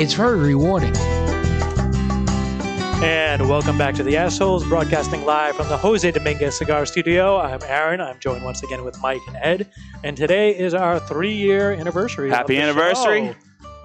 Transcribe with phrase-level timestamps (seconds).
[0.00, 0.96] It's very rewarding.
[3.02, 7.38] And welcome back to the Ashholes, broadcasting live from the Jose Dominguez Cigar Studio.
[7.38, 8.00] I'm Aaron.
[8.00, 9.68] I'm joined once again with Mike and Ed.
[10.04, 12.30] And today is our three year anniversary.
[12.30, 13.28] of Happy the anniversary.
[13.28, 13.34] show.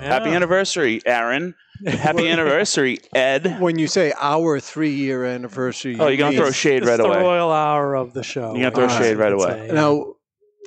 [0.05, 1.55] Happy anniversary, Aaron.
[1.86, 3.59] Happy anniversary, Ed.
[3.59, 7.20] When you say our three-year anniversary, Oh, you're gonna throw shade It's right the away.
[7.22, 8.53] royal hour of the show.
[8.55, 9.67] You're gonna throw I shade right away.
[9.70, 9.73] say.
[9.73, 10.12] Now,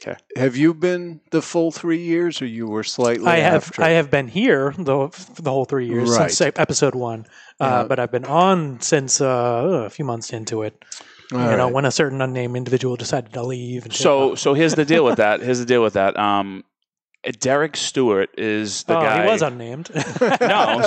[0.03, 0.17] Okay.
[0.37, 3.83] have you been the full three years, or you were slightly I have after?
[3.83, 5.09] I have been here the
[5.41, 6.31] the whole three years Right.
[6.31, 7.27] since episode one,
[7.61, 10.85] uh, but I've been on since uh, a few months into it.
[11.33, 13.85] All you know, when a certain unnamed individual decided to leave.
[13.85, 15.41] And So, so here's the deal with that.
[15.41, 16.17] Here's the deal with that.
[16.17, 16.63] Um,
[17.41, 19.23] Derek Stewart is the oh, guy.
[19.25, 19.91] he was unnamed.
[19.95, 20.01] no,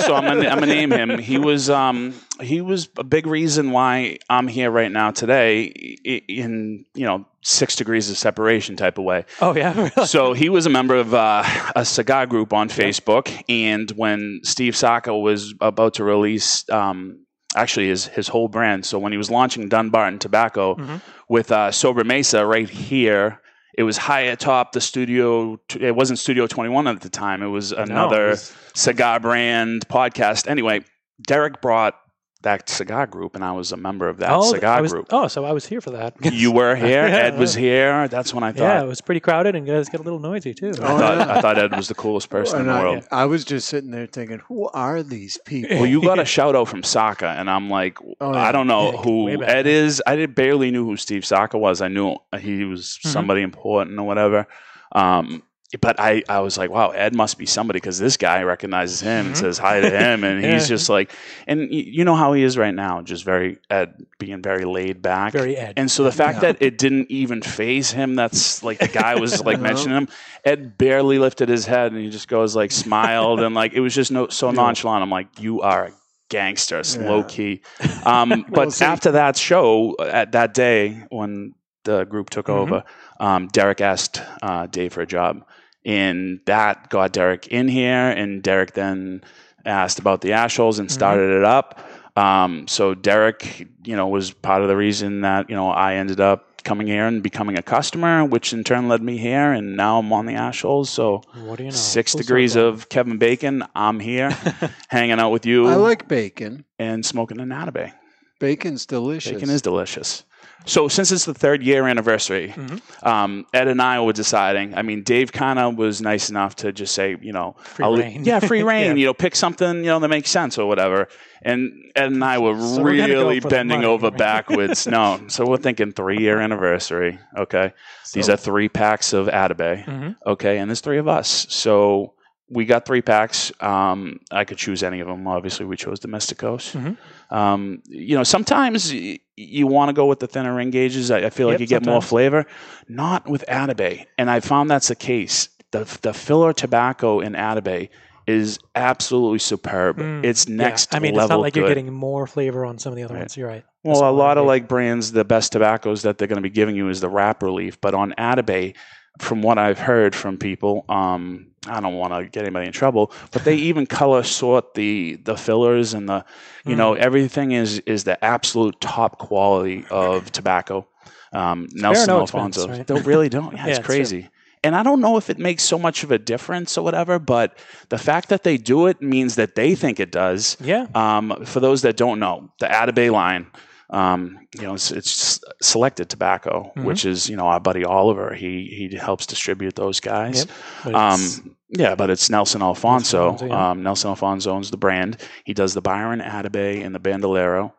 [0.00, 1.18] so I'm gonna, I'm gonna name him.
[1.18, 6.86] He was um he was a big reason why I'm here right now today in
[6.94, 9.24] you know six degrees of separation type of way.
[9.42, 10.06] oh yeah, really?
[10.06, 11.42] so he was a member of uh,
[11.76, 17.88] a cigar group on Facebook, and when Steve Saka was about to release, um, actually
[17.88, 18.86] his his whole brand.
[18.86, 21.02] So when he was launching Dunbarton Tobacco Mhm.
[21.28, 23.40] with uh, Sobremesa right here,
[23.76, 25.60] it was high atop the studio.
[25.78, 27.42] It wasn't Studio Twenty One at the time.
[27.42, 30.48] It was No, another it was- cigar brand podcast.
[30.48, 30.84] Anyway,
[31.22, 31.94] Derek brought
[32.42, 35.08] that cigar group, and I was a member of that oh, cigar I was, group.
[35.10, 36.14] Oh, so I was here for that.
[36.32, 37.06] You were here.
[37.06, 37.16] Yeah.
[37.16, 38.08] Ed was here.
[38.08, 38.62] That's when I thought.
[38.64, 40.68] Yeah, it was pretty crowded, and guys get a little noisy too.
[40.68, 41.34] I Oh, thought, yeah.
[41.36, 43.06] I thought Ed was the coolest person in the world.
[43.12, 45.76] I was just sitting there thinking, who are these people?
[45.76, 48.92] Well, you got a shout out from Saka, and I'm like, Oh, I don't know
[48.92, 48.98] Yeah,
[49.36, 49.42] who.
[49.44, 50.02] Ed is.
[50.06, 51.80] I did barely knew who Steve Saka was.
[51.82, 53.08] I knew he was Mhm.
[53.12, 54.46] somebody important or whatever.
[54.92, 55.42] Um,
[55.80, 59.26] but I, I was like, wow, Ed must be somebody because this guy recognizes him
[59.26, 59.38] and Mhm.
[59.40, 60.54] says hi to him, and Yeah.
[60.54, 61.12] he's just like,
[61.46, 65.00] and y- you know how he is right now, just very Ed being very laid
[65.00, 65.32] back.
[65.32, 65.74] Very Ed.
[65.76, 66.52] And so the fact Yeah.
[66.52, 70.08] that it didn't even phase him, that's like the guy was like mentioning him.
[70.44, 73.94] Ed barely lifted his head and he just goes like smiled and like it was
[73.94, 75.02] just no so nonchalant.
[75.02, 75.92] I'm like, you are a
[76.30, 77.08] gangster, Yeah.
[77.08, 77.60] low key.
[78.04, 81.54] Um, but see- after that show, at that day when
[81.84, 82.54] the group took Mhm.
[82.56, 82.84] over,
[83.20, 85.44] um, Derek asked uh, Dave for a job,
[85.84, 88.08] and that got Derek in here.
[88.10, 89.22] And Derek then
[89.64, 90.92] asked about the Ashholes and Mhm.
[90.92, 91.80] started it up.
[92.16, 96.20] Um, so Derek, you know, was part of the reason that you know I ended
[96.20, 99.98] up coming here and becoming a customer, which in turn led me here, and now
[99.98, 100.88] I'm on the Ashholes.
[100.88, 101.74] So what do you know?
[101.76, 102.68] six Full degrees circle.
[102.68, 103.64] of Kevin Bacon.
[103.74, 104.36] I'm here,
[104.88, 106.64] hanging out with you I like bacon.
[106.78, 107.92] and smoking an Atabey.
[108.40, 109.32] Bacon's delicious.
[109.32, 110.24] Bacon is delicious.
[110.66, 112.80] So since it's the third year anniversary, Mhm.
[113.06, 114.74] um, Ed and I were deciding.
[114.76, 118.24] I mean, Dave kind of was nice enough to just say, you know, Free reign.
[118.24, 118.88] yeah, free reign.
[118.88, 118.94] Yeah.
[119.00, 121.08] You know, pick something you know that makes sense or whatever.
[121.42, 123.86] And Ed and I were So we're go really bending money.
[123.86, 124.86] over backwards.
[124.86, 127.18] no, so we're thinking three year anniversary.
[127.36, 127.72] Okay,
[128.12, 129.84] these are three packs of Atabey.
[129.86, 130.16] Mhm.
[130.26, 131.46] Okay, and there's three of us.
[131.48, 132.12] So
[132.50, 133.52] we got three packs.
[133.60, 135.26] Um, I could choose any of them.
[135.28, 136.74] Obviously, we chose the Misticos.
[136.76, 136.96] Mhm.
[137.34, 141.10] Um, you know, sometimes y- you want to go with the thinner ring gauges.
[141.10, 142.44] I, I feel like Yep, you get more flavor.
[142.88, 145.48] Not with Atabey, and I found that's the case.
[145.70, 147.88] The the filler tobacco in Atabey
[148.26, 149.98] is absolutely superb.
[149.98, 150.56] Mm, it's yeah.
[150.56, 151.60] next I mean, it's not like good.
[151.60, 153.20] you're getting more flavor on some of the other Right.
[153.20, 153.36] ones.
[153.36, 153.64] You're right.
[153.84, 156.50] Well, That's a lot of like brands, the best tobaccos that they're going to be
[156.50, 157.80] giving you is the wrap relief.
[157.80, 158.74] But on Atabey,
[159.20, 163.12] from what I've heard from people, um, I don't want to get anybody in trouble,
[163.32, 166.24] but they even color sort the the fillers and the,
[166.64, 166.98] you know, Mm.
[166.98, 170.86] everything is is the absolute top quality of tobacco.
[171.32, 172.86] Um, Nelson no Alfonso, right?
[172.86, 173.52] they really don't.
[173.54, 174.28] Yeah, Yeah, it's it's crazy.
[174.62, 177.56] And I don't know if it makes so much of a difference or whatever, but
[177.88, 180.56] the fact that they do it means that they think it does.
[180.60, 180.86] Yeah.
[180.94, 183.46] Um, for those that don't know, the Atabey line,
[183.90, 186.84] um, you know, it's, it's selected tobacco, Mhm.
[186.84, 188.34] which is you know our buddy Oliver.
[188.34, 190.46] He he helps distribute those guys.
[190.86, 190.94] Yep.
[190.94, 193.32] Um, yeah, but it's Nelson Alfonso.
[193.32, 193.70] Alfonso, yeah.
[193.70, 195.16] um, Nelson Alfonso owns the brand.
[195.44, 197.72] He does the Byron Atabey and the Bandolero.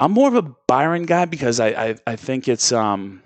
[0.00, 3.22] I'm more of a Byron guy because I I, I think it's um,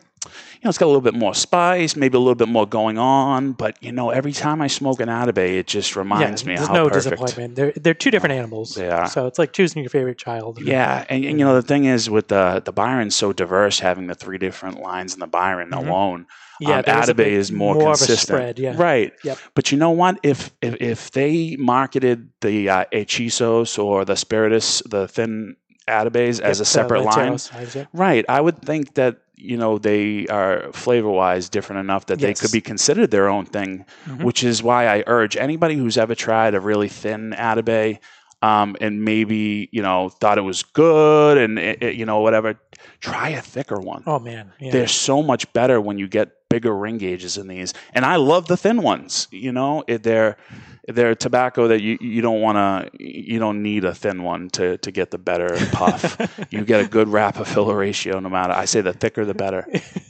[0.67, 3.53] know, it's got a little bit more spice, maybe a little bit more going on.
[3.53, 6.69] But you know, every time I smoke an Atabey, it just reminds yeah, me there's
[6.69, 7.05] how no perfect.
[7.11, 7.55] disappointment.
[7.57, 8.77] They're they're two different animals.
[8.79, 9.09] Are.
[9.09, 10.61] So it's like choosing your favorite child.
[10.61, 14.07] Yeah, and, and you know the thing is with the the Byron's so diverse, having
[14.09, 15.87] the three different lines in the Byron Mhm.
[15.89, 16.27] alone.
[16.61, 18.21] Yeah, um, there is a Atabey big- is more, more consistent.
[18.21, 18.75] spread, yeah.
[18.79, 19.13] Right.
[19.25, 19.39] Yep.
[19.55, 20.19] But you know what?
[20.23, 25.57] If if, if they marketed the uh, Hechizos or the Spiritus, the thin
[25.89, 27.87] Atabeys as a separate line, Lanceros, I say.
[27.93, 28.25] right?
[28.29, 32.51] I would think that you know they are flavor wise different enough that they could
[32.53, 34.23] be considered their own thing, Mhm.
[34.25, 37.99] which is why I urge anybody who's ever tried a really thin Atabey.
[38.43, 42.55] Um, and maybe you know thought it was good, and it, it- you know whatever.
[43.01, 44.03] Try a thicker one.
[44.07, 44.73] Oh man, yeah.
[44.73, 47.73] They're so much better when you get bigger ring gauges in these.
[47.93, 49.27] And I love the thin ones.
[49.31, 50.37] You know, It- they're
[50.89, 54.79] they're tobacco that you you don't want to you don't need a thin one to
[54.79, 56.17] to get the better puff.
[56.51, 58.53] you get a good wrapper filler ratio no matter.
[58.53, 59.67] I say the thicker the better.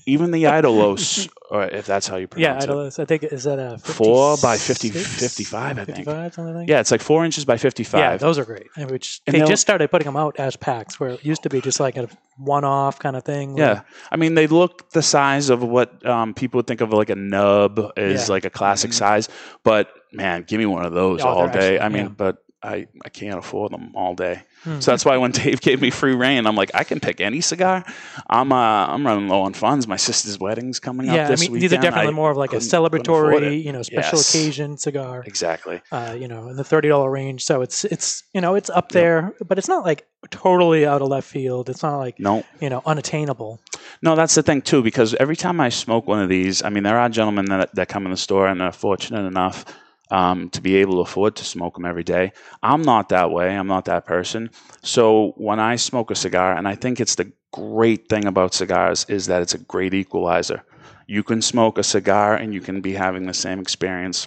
[0.07, 2.71] Even the Idolos, or if that's how you yeah, pronounce it.
[2.71, 2.99] Idolus.
[3.01, 5.97] I think is that a Four by 50 55, I think.
[5.97, 8.01] 55, something like Yeah, it's like four inches by fifty five.
[8.01, 8.67] Yeah, those are great.
[8.77, 11.49] And which And they just started putting them out as packs, where it used to
[11.49, 13.57] be just like a one-off kind of thing.
[13.57, 13.81] Yeah,
[14.13, 17.17] I mean they look the size of what um, people would think of like a
[17.17, 18.33] nub is Yeah.
[18.33, 18.95] like a classic Mhm.
[18.95, 19.29] size,
[19.65, 21.77] but man, give me one of those Oh, all day.
[21.79, 22.09] excellent, I mean, yeah.
[22.17, 24.81] but I I can't afford them all day, Hmm.
[24.81, 27.41] so that's why when Dave gave me free reign, I'm like I can pick any
[27.43, 27.85] cigar.
[28.31, 29.87] I'm uh, I'm running low on funds.
[29.87, 31.15] My sister's wedding's coming yeah.
[31.15, 31.71] up I this mean, weekend.
[31.71, 33.47] these are definitely I more of like a couldn't- couldn't afford it.
[33.53, 34.35] celebratory, you know, special Yes.
[34.35, 35.23] occasion cigar.
[35.27, 35.83] Exactly.
[35.93, 37.45] Uh, you know, in the thirty dollar range.
[37.45, 41.09] So it's it's you know it's up there, but it's not like totally out of
[41.09, 41.69] left field.
[41.69, 43.61] It's not like No, you know unattainable.
[44.03, 46.83] No, that's the thing too, because every time I smoke one of these, I mean,
[46.83, 49.65] there are gentlemen that, that come in the store and are fortunate enough
[50.11, 52.33] um, to be able to afford to smoke them every day.
[52.63, 53.57] I'm not that way.
[53.57, 54.51] I'm not that person.
[54.83, 59.07] So when I smoke a cigar, and I think it's the great thing about cigars
[59.09, 60.63] is that it's a great equalizer.
[61.07, 64.27] You can smoke a cigar and you can be having the same experience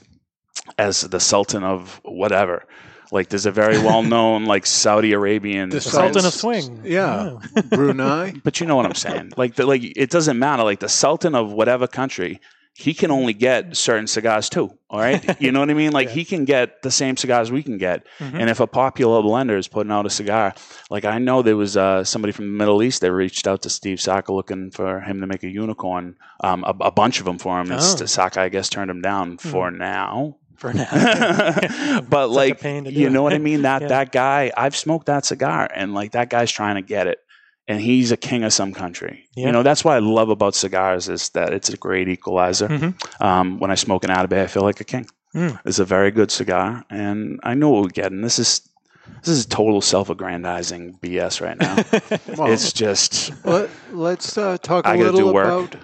[0.77, 2.65] as the Sultan of whatever.
[3.11, 6.81] Like there's a very well known like Saudi Arabian The The Sultan of Swing.
[6.83, 7.37] yeah.
[7.69, 8.33] Brunei.
[8.43, 9.33] but you know what I'm saying.
[9.37, 10.63] Like the, like it doesn't matter.
[10.63, 12.39] Like the Sultan of whatever country,
[12.79, 14.71] he can only get certain cigars too.
[14.89, 15.91] All right, you know what I mean.
[15.91, 16.13] Like Yeah.
[16.15, 18.05] he can get the same cigars we can get.
[18.19, 18.39] Mhm.
[18.39, 20.53] And if a popular blender is putting out a cigar,
[20.89, 23.69] like I know there was uh, somebody from the Middle East that reached out to
[23.69, 27.37] Steve Saka looking for him to make a unicorn, um, a, a bunch of them
[27.37, 27.71] for him.
[27.71, 28.05] And Oh.
[28.05, 30.37] Saka, I guess, turned him down for now.
[30.55, 30.89] for now.
[32.09, 33.61] but Such a like you know what I mean?
[33.63, 33.87] That Yeah.
[33.89, 37.19] that guy, I've smoked that cigar, and like that guy's trying to get it,
[37.69, 39.23] and he's a king of some country.
[39.37, 39.45] Yeah.
[39.45, 42.67] You know, that's what I love about cigars is that it's a great equalizer.
[42.67, 42.93] Mhm.
[43.21, 45.05] Um, when I smoke an Atabey, I feel like a king.
[45.35, 45.59] Mm.
[45.63, 48.21] It's a very good cigar, and I know what we're getting.
[48.21, 48.61] This is
[49.23, 51.75] this is total self-aggrandizing BS right now.
[52.37, 53.69] Well, it's just let,
[54.19, 55.47] us uh, talk a I gotta do little work.
[55.73, 55.75] about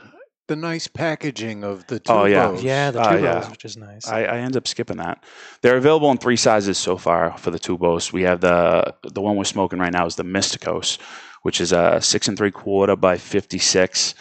[0.47, 2.47] the nice packaging of the Oh, yeah.
[2.49, 2.63] tubos.
[2.63, 3.49] yeah, the tubos, yeah.
[3.49, 4.07] which is nice.
[4.07, 5.23] I, I end up skipping that.
[5.61, 8.13] They're available in three sizes so far for the tubos.
[8.13, 10.97] We have the the one we're smoking right now is the Misticos,
[11.45, 14.15] which is a six and three quarter by fifty six.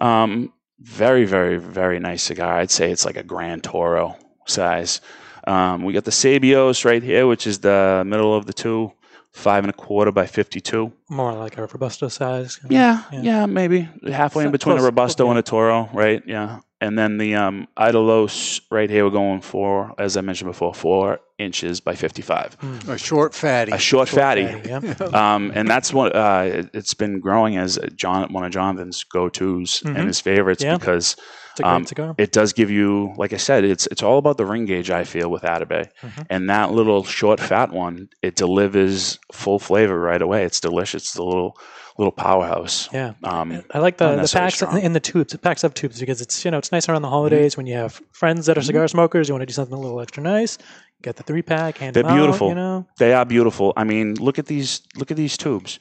[0.00, 2.54] Um, very, very, very nice cigar.
[2.60, 4.16] I'd say it's like a Grand Toro
[4.46, 5.00] size.
[5.44, 8.92] Um, we got the Sabios right here, which is the middle of the two,
[9.32, 10.92] five and a quarter by fifty two.
[11.08, 12.60] More like a robusto size.
[12.70, 13.22] Yeah, Yeah.
[13.22, 15.30] yeah, maybe halfway in between close- a robusto yeah.
[15.30, 16.22] and a toro, right?
[16.26, 20.72] Yeah, and then the um, Idolos right here we're going for, as I mentioned before,
[20.74, 22.56] four inches by fifty-five,
[22.88, 23.72] A short fatty.
[23.72, 24.46] a short, Short fatty.
[24.46, 25.08] fatty, yeah.
[25.34, 29.80] Um, and that's what uh, it, it's been growing as John, one of Jonathan's go-tos
[29.80, 29.96] Mhm.
[29.96, 30.76] and his favorites Yeah.
[30.78, 31.16] because
[31.52, 34.36] It's a great um, it does give you, like I said, it's it's all about
[34.36, 34.90] the ring gauge.
[34.90, 36.26] I feel with Atabey, Mhm.
[36.30, 40.44] and that little short fat one, it delivers full flavor right away.
[40.44, 41.02] It's delicious.
[41.04, 41.56] It's a little
[41.98, 42.88] little powerhouse.
[42.92, 43.14] yeah.
[43.24, 44.80] Um, I like the, the packs strong.
[44.80, 47.08] in the tubes, the packs of tubes, because it's you know it's nice around the
[47.10, 47.60] holidays Mm-hmm.
[47.60, 49.28] when you have friends that are cigar smokers.
[49.28, 50.58] You want to do something a little extra nice.
[51.02, 52.48] Get the three pack, hand They're them out, beautiful.
[52.48, 53.72] you know, They are beautiful.
[53.76, 54.82] I mean, look at these.
[54.96, 55.78] Look at these tubes.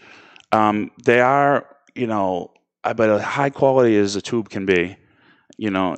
[0.52, 2.52] Um, they are, you know,
[2.84, 4.98] about as high quality as a tube can be.
[5.60, 5.98] You know,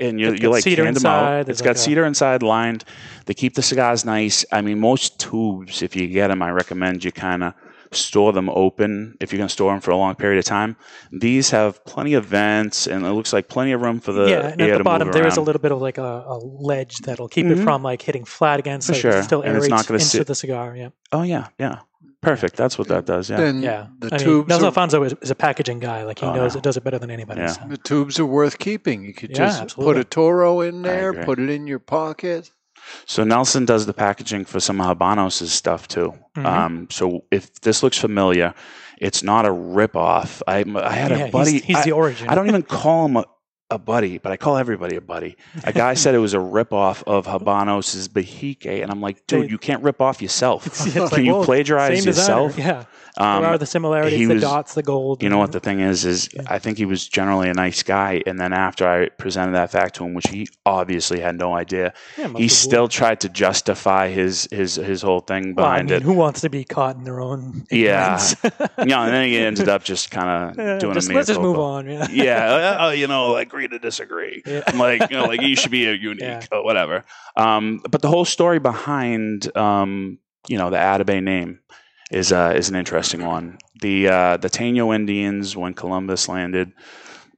[0.00, 1.58] and you you like cedar hand them inside, out.
[1.58, 2.84] got like a- cedar inside lined.
[3.26, 4.44] They keep the cigars nice.
[4.50, 7.54] I mean, most tubes, if you get them, I recommend you kind of
[7.92, 10.76] store them open if you're going to store them for a long period of time.
[11.12, 14.48] These have plenty of vents, and it looks like plenty of room for the yeah.
[14.48, 16.36] And air at to the bottom there is a little bit of like a, a
[16.38, 17.64] ledge that'll keep it Mhm.
[17.64, 18.88] from like hitting flat against.
[18.88, 19.10] For so sure.
[19.18, 20.76] It still And it's aerates not gonna into sit- the cigar.
[20.76, 20.88] Yeah.
[21.12, 21.80] Oh yeah, yeah,
[22.20, 22.56] perfect.
[22.56, 23.30] That's what that does.
[23.30, 23.36] Yeah.
[23.36, 23.86] Then Yeah.
[23.98, 26.04] the I tubes Nelson are, Alfonso is, is a packaging guy.
[26.04, 26.58] Like he Oh, knows yeah.
[26.58, 27.40] it does it better than anybody.
[27.42, 27.46] Yeah.
[27.48, 27.62] so.
[27.68, 29.04] the tubes are worth keeping.
[29.04, 29.94] You could Yeah, just absolutely.
[29.94, 32.50] put a Toro in there, put it in your pocket.
[33.06, 36.14] So Nelson does the packaging for some of Habanos' stuff too.
[36.36, 36.44] Mhm.
[36.46, 38.54] Um, so if this looks familiar,
[38.98, 40.42] it's not a ripoff.
[40.46, 41.58] I I had Yeah, a he's- buddy.
[41.60, 42.28] He's, I, the origin.
[42.28, 43.24] I don't even call him a,
[43.70, 45.36] a buddy, but I call everybody a buddy.
[45.64, 49.58] A guy said it was a ripoff of Habanos' Behike, and I'm like, dude, you
[49.58, 50.64] can't rip off yourself.
[50.92, 52.42] Can like, you plagiarize designer.
[52.44, 52.58] yourself?
[52.58, 52.84] Yeah.
[53.18, 55.22] Um, there are the similarities, he the was- dots, the gold.
[55.22, 58.22] you know what the thing is is I think he was generally a nice guy,
[58.26, 61.94] and then after I presented that fact to him, which he obviously had no idea,
[62.18, 65.96] Yeah, he still tried to justify his his his whole thing Well, I behind mean,
[65.96, 66.02] it.
[66.02, 68.20] who wants to be caught in their own Yeah.
[68.44, 71.40] yeah, and then he ended up just kind of Yeah, doing just, a let's just
[71.40, 71.88] move on.
[71.88, 72.06] Yeah.
[72.10, 72.50] yeah,
[72.82, 74.42] uh, uh, you know, agree to disagree.
[74.46, 74.62] Yeah.
[74.66, 76.46] I'm like, you know, like you should be a unique Yeah.
[76.52, 77.04] or whatever.
[77.36, 81.60] Um, but the whole story behind, um, you know, the Atabey name
[82.10, 83.58] is uh, is an interesting one.
[83.80, 86.72] The uh, the Taino Indians, when Columbus landed,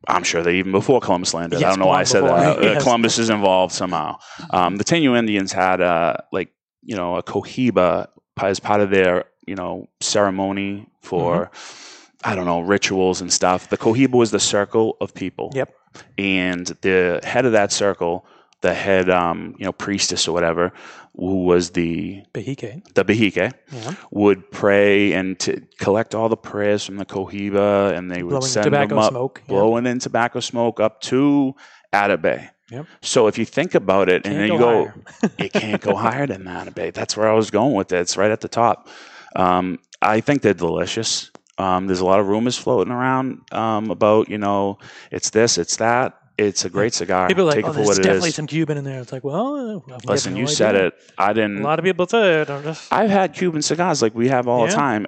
[0.07, 1.63] I'm sure they even before Columbus landed.
[1.63, 2.59] I don't know why I said before, that.
[2.59, 2.83] Uh, yes.
[2.83, 4.19] Columbus is involved somehow.
[4.51, 8.09] Um, the Taino Indians had uh, like you know a cohiba
[8.41, 11.85] as part of their you know ceremony for Mm-hmm.
[12.25, 13.69] I don't know rituals and stuff.
[13.69, 15.53] The cohiba was the circle of people.
[15.55, 15.73] Yep.
[16.17, 18.25] And the head of that circle,
[18.61, 20.73] the head um, you know priestess or whatever,
[21.17, 22.95] who was the Bahique.
[22.95, 23.95] the Bahique, Yeah.
[24.11, 28.45] would pray and to collect all the prayers from the cohiba, and they would Blowing
[28.47, 29.43] send tobacco them up, smoke.
[29.47, 29.55] Yeah.
[29.55, 31.55] blowing in tobacco smoke up to
[31.93, 32.51] Atabey.
[32.71, 32.87] Yep.
[33.01, 35.97] So if you think about it, and Can't then you go go, it can't go
[35.97, 36.93] higher than Atabey.
[36.93, 38.01] That's where I was going with it.
[38.01, 38.89] It's right at the top.
[39.37, 41.31] Um, I think they're delicious.
[41.59, 44.79] Um, there's a lot of rumors floating around um, about, you know,
[45.11, 46.15] it's this, it's that.
[46.39, 47.27] It's a great cigar.
[47.27, 48.35] People are like, Take oh, it for there's what it definitely is.
[48.37, 49.01] some Cuban in there.
[49.01, 50.55] It's like, well, I've Listen, no you idea.
[50.55, 50.95] said it.
[51.19, 51.59] I didn't.
[51.59, 52.07] A lot of people.
[52.13, 55.07] I'm just, I've had Cuban cigars like we have all the time.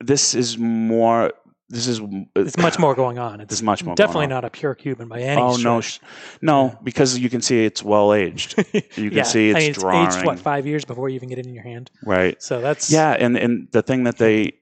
[0.00, 1.32] This is more.
[1.70, 2.00] This is.
[2.34, 3.42] it's much more going on.
[3.42, 3.94] It's much more.
[3.94, 6.00] definitely not a pure Cuban by any Oh no, stretch.
[6.02, 8.54] sh- no, because you can see it's well aged.
[8.96, 9.22] You can yeah.
[9.24, 10.08] see I it's mean, it's drawing.
[10.08, 11.90] aged what five years before you even get it in your hand.
[12.02, 12.42] Right.
[12.42, 14.52] So that's Yeah, and and the thing that they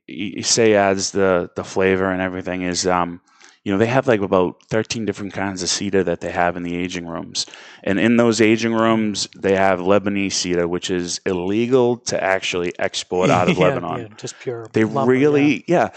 [0.42, 3.20] say adds the the flavor and everything is um
[3.62, 6.62] you know they have like about 13 different kinds of cedar that they have in
[6.64, 7.46] the aging rooms
[7.82, 13.28] and in those aging rooms they have lebanese cedar which is illegal to actually export
[13.30, 14.68] out of Yeah, lebanon yeah, just pure.
[14.72, 15.90] they lumber, really yeah.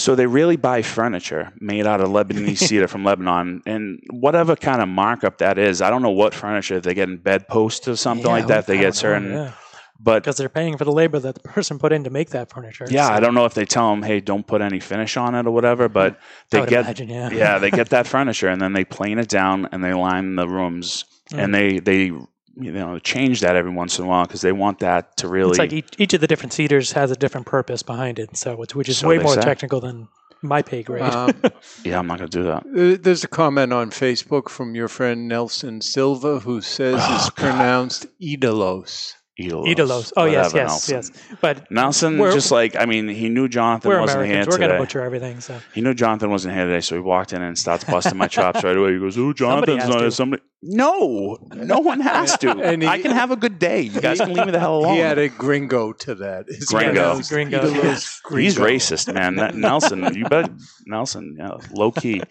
[0.00, 4.80] So they really buy furniture made out of lebanese cedar from lebanon and whatever kind
[4.82, 7.96] of markup that is i don't know what furniture if they get in bedposts or
[7.96, 9.52] something Yeah, like that they get don't know, certain yeah.
[9.98, 12.50] but because they're paying for the labor that the person put in to make that
[12.50, 12.86] furniture.
[12.90, 15.34] yeah, so I don't know if they tell them, "Hey, don't put any finish on
[15.34, 16.18] it" or whatever, but
[16.50, 17.30] they get imagine, yeah.
[17.30, 20.48] yeah, they get that furniture and then they plane it down and they line the
[20.48, 21.38] rooms Mm.
[21.44, 22.10] and they they
[22.56, 25.50] you know change that every once in a while because they want that to really
[25.50, 28.62] It's like each, each of the different cedars has a different purpose behind it, so
[28.62, 29.40] it's, which is So way more say.
[29.42, 30.08] technical than
[30.42, 31.02] my pay grade.
[31.02, 31.32] Um,
[31.84, 32.62] yeah, I'm not gonna do that.
[32.66, 37.30] Uh, There's a comment on Facebook from your friend Nelson Silva who says Oh, it's
[37.30, 37.36] God.
[37.36, 39.12] pronounced Idalos.
[39.38, 39.66] Idolos.
[39.74, 40.12] Idolos.
[40.16, 40.94] Oh yes, yes, Nelson.
[40.96, 41.36] yes.
[41.40, 44.54] But Nelson, just like I mean, he knew Jonathan we're wasn't Americans.
[44.54, 45.40] here We're gonna butcher everything.
[45.40, 48.26] So He knew Jonathan wasn't here today, so he walked in and starts busting my
[48.36, 48.92] chops right away.
[48.94, 52.50] He goes, "Oh, Jonathan's has not here." Somebody, no, no one has to.
[52.70, 53.80] And he- I can have a good day.
[53.82, 54.94] You guys can leave me the hell alone.
[54.94, 56.46] He had a gringo to that.
[56.48, 57.12] His Gringo.
[57.12, 58.20] name is Gringo, yes.
[58.30, 59.36] He's racist, man.
[59.36, 60.50] That, Nelson, you bet.
[60.86, 62.22] Nelson, yeah, low key.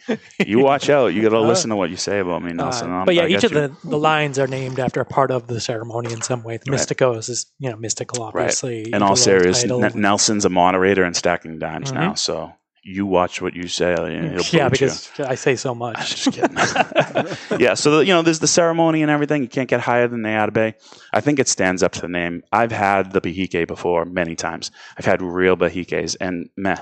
[0.46, 1.08] You watch out.
[1.14, 2.92] You got to listen to what you say about me, Nelson.
[2.92, 3.60] Uh, but yeah, each of you.
[3.68, 6.58] the, the lines are named after a part of the ceremony in some way.
[6.58, 6.80] The Right.
[6.80, 8.92] Misticos is you know mystical, obviously.
[8.94, 9.64] In all Idolo, serious.
[9.64, 11.96] N- Nelson's a moderator and stacking dimes Mhm.
[11.96, 12.14] now.
[12.14, 12.54] So
[12.90, 13.94] you watch what you say.
[13.94, 14.88] and He'll yeah, boot you.
[14.88, 16.24] because I say so I'm much.
[16.26, 17.60] just kidding.
[17.60, 19.42] yeah, so you know, there's the ceremony and everything.
[19.44, 20.74] You can't get higher than the Atabey.
[21.14, 22.44] I think it stands up to the name.
[22.52, 24.72] I've had the Behike before many times.
[24.98, 26.78] I've had real Behikes, and meh.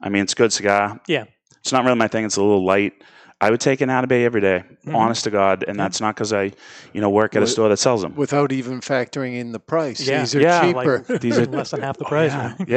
[0.00, 1.00] I mean, it's good cigar.
[1.06, 1.24] Yeah.
[1.60, 2.24] It's not really my thing.
[2.24, 2.94] It's a little light.
[3.42, 4.94] I would take an Atabey every day, Mhm.
[4.94, 5.84] honest to God, and Yeah.
[5.84, 6.52] that's not because I,
[6.92, 8.14] you know, work at a Well, store that sells them.
[8.14, 10.00] Without even factoring in the price.
[10.06, 10.20] Yeah.
[10.20, 11.04] These are Yeah, cheaper.
[11.08, 12.32] Like, These are- less than half the price.
[12.32, 12.68] yeah, right?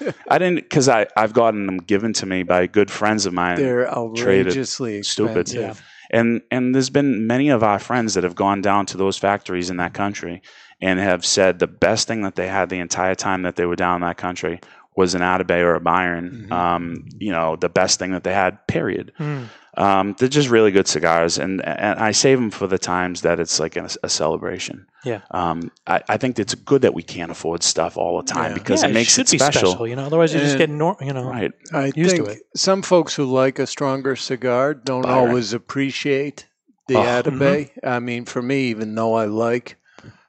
[0.00, 0.10] yeah.
[0.28, 3.56] I didn't because I I've gotten them given to me by good friends of mine.
[3.56, 4.48] They're traded.
[4.48, 5.36] outrageously Stupid.
[5.48, 5.82] expensive.
[6.10, 9.70] and and there's been many of our friends that have gone down to those factories
[9.70, 10.42] in that country
[10.82, 13.76] and have said the best thing that they had the entire time that they were
[13.76, 14.60] down in that country
[14.94, 16.48] was an Atabey or a Byron.
[16.50, 16.52] Mhm.
[16.52, 18.58] Um, you know, the best thing that they had.
[18.66, 19.10] Period.
[19.18, 19.44] Mm.
[19.76, 23.40] Um, they're just really good cigars, and and I save them for the times that
[23.40, 24.86] it's like a, a celebration.
[25.04, 25.22] Yeah.
[25.30, 28.58] Um, I, I think it's good that we can't afford stuff all the time Yeah.
[28.58, 29.86] because Yeah, it makes should it be special.
[29.88, 31.24] You know, otherwise you just And- get nor- you know.
[31.24, 31.52] Right.
[31.72, 32.42] I Used to think it.
[32.54, 35.28] some folks who like a stronger cigar don't Byron.
[35.28, 36.46] always appreciate
[36.88, 37.02] the Oh.
[37.04, 37.70] Atabey.
[37.82, 39.76] I mean, for me, even though I like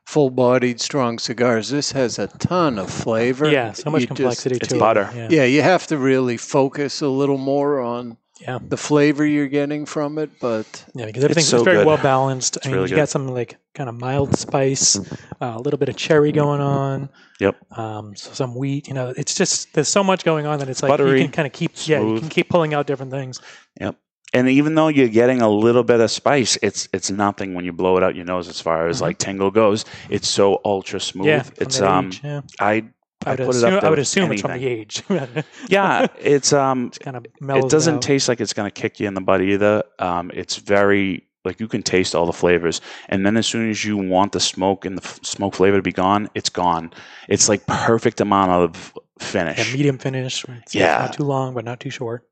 [0.05, 3.49] full-bodied, strong cigars, this has a ton of flavor.
[3.49, 5.09] Yeah, so much You just- complexity it's to butter.
[5.13, 5.31] it.
[5.31, 5.41] Yeah.
[5.41, 8.59] yeah, you have to really focus a little more on Yeah.
[8.61, 10.31] the flavor you're getting from it.
[10.39, 11.87] But Yeah, because everything's so very good.
[11.87, 12.57] well balanced.
[12.63, 13.01] I mean, really you good.
[13.01, 14.97] got some like kind of mild spice,
[15.41, 17.09] uh, a little bit of cherry going on.
[17.39, 17.77] Yep.
[17.77, 18.87] Um, so some wheat.
[18.87, 21.45] You know, it's just there's so much going on that it's like you can kind
[21.45, 23.39] of keep yeah you can keep pulling out different things.
[23.79, 23.97] Yep
[24.33, 27.71] and even though you're getting a little bit of spice, it's it's nothing when you
[27.71, 29.85] blow it out your nose as far as like tingle goes.
[30.09, 31.27] It's so ultra smooth.
[31.27, 31.53] Mm-hmm.
[31.55, 32.41] Yeah, it's um age, yeah.
[32.59, 32.85] I
[33.25, 35.03] I I would it assume, I would assume it's from the age.
[35.69, 39.13] yeah, it's um kind of it doesn't taste like it's going to kick you in
[39.13, 39.83] the butt either.
[39.99, 43.83] Um, it's very like you can taste all the flavors, and then as soon as
[43.83, 46.91] you want the smoke and the f- smoke flavor to be gone, it's gone.
[47.27, 49.57] It's like perfect amount of finish.
[49.57, 50.45] Yeah, medium finish.
[50.47, 50.99] It's Yeah.
[50.99, 52.25] not too long, but not too short.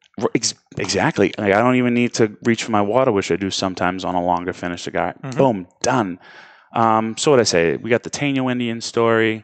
[0.78, 1.34] Exactly.
[1.38, 4.16] Like, I don't even need to reach for my water, which I do sometimes on
[4.16, 5.16] a longer finish cigar.
[5.24, 5.38] Mhm.
[5.38, 6.20] Boom, done.
[6.74, 7.76] Um, so what I say?
[7.78, 9.44] We got the Taino Indian story.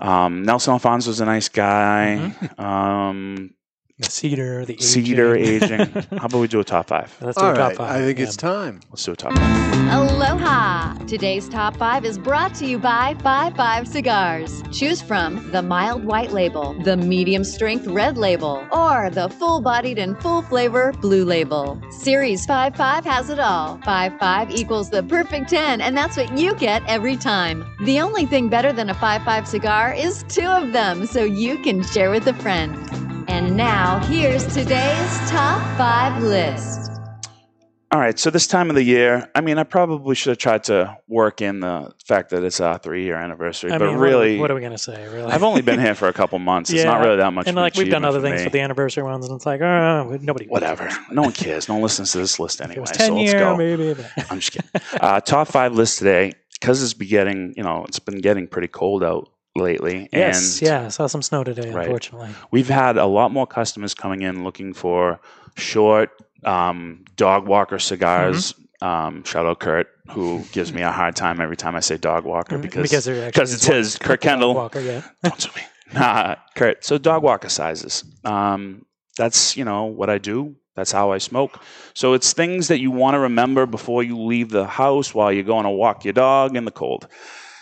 [0.00, 2.18] Um, Nelson Alfonso's a nice guy.
[2.20, 2.60] Mm-hmm.
[2.60, 3.54] Um,
[3.98, 4.86] The cedar, the aging.
[4.86, 5.88] cedar aging.
[6.18, 7.16] How about we do a top five?
[7.22, 7.96] Let's do All a top right, five.
[7.96, 8.24] I think yeah.
[8.26, 8.80] it's time.
[8.90, 9.88] Let's do a top five.
[9.88, 10.92] Aloha!
[11.06, 14.62] Today's top five is brought to you by 55 Cigars.
[14.70, 19.98] Choose from the mild white label, the medium strength red label, or the full bodied
[19.98, 21.80] and full flavor blue label.
[21.90, 23.76] Series 55 has it all.
[23.76, 27.64] 55 equals the perfect 10, and that's what you get every time.
[27.86, 31.82] The only thing better than a 55 cigar is two of them, so you can
[31.82, 32.95] share with a friend.
[33.36, 36.90] And now, here's today's top five list.
[37.92, 38.18] All right.
[38.18, 41.42] So this time of the year, I mean, I probably should have tried to work
[41.42, 44.62] in the fact that it's our three-year anniversary, I but mean, really, what are we
[44.62, 45.06] going to say?
[45.08, 45.30] Really?
[45.30, 46.70] I've only been here for a couple months.
[46.70, 47.46] It's not really that much.
[47.46, 48.44] and like we've done other things me.
[48.44, 50.46] for the anniversary ones, and it's like, oh, nobody.
[50.46, 50.88] Whatever.
[51.10, 51.68] No one cares.
[51.68, 52.78] No one listens to this list anyway.
[52.78, 53.54] it was so ten let's year, go.
[53.58, 53.92] maybe.
[53.92, 54.70] But I'm just kidding.
[54.98, 58.68] Uh, top five list today because it's been getting, you know, it's been getting pretty
[58.68, 61.70] cold out lately, yes, and yeah, I saw some snow today.
[61.70, 61.86] Right.
[61.86, 65.20] Unfortunately, we've had a lot more customers coming in looking for
[65.56, 66.10] short
[66.44, 68.52] um, dog walker cigars.
[68.52, 68.62] Mm-hmm.
[68.86, 72.24] Um, shout out Kurt, who gives me a hard time every time I say dog
[72.24, 74.54] walker because, because because it's his Kurt Kendall.
[74.54, 75.02] Walker, yeah.
[75.22, 75.62] Don't sue me.
[75.94, 76.84] Nah, Kurt.
[76.84, 78.04] So dog walker sizes.
[78.24, 78.84] Um,
[79.16, 80.56] that's you know what I do.
[80.74, 81.58] That's how I smoke.
[81.94, 85.42] So it's things that you want to remember before you leave the house while you're
[85.42, 87.08] going to walk your dog in the cold.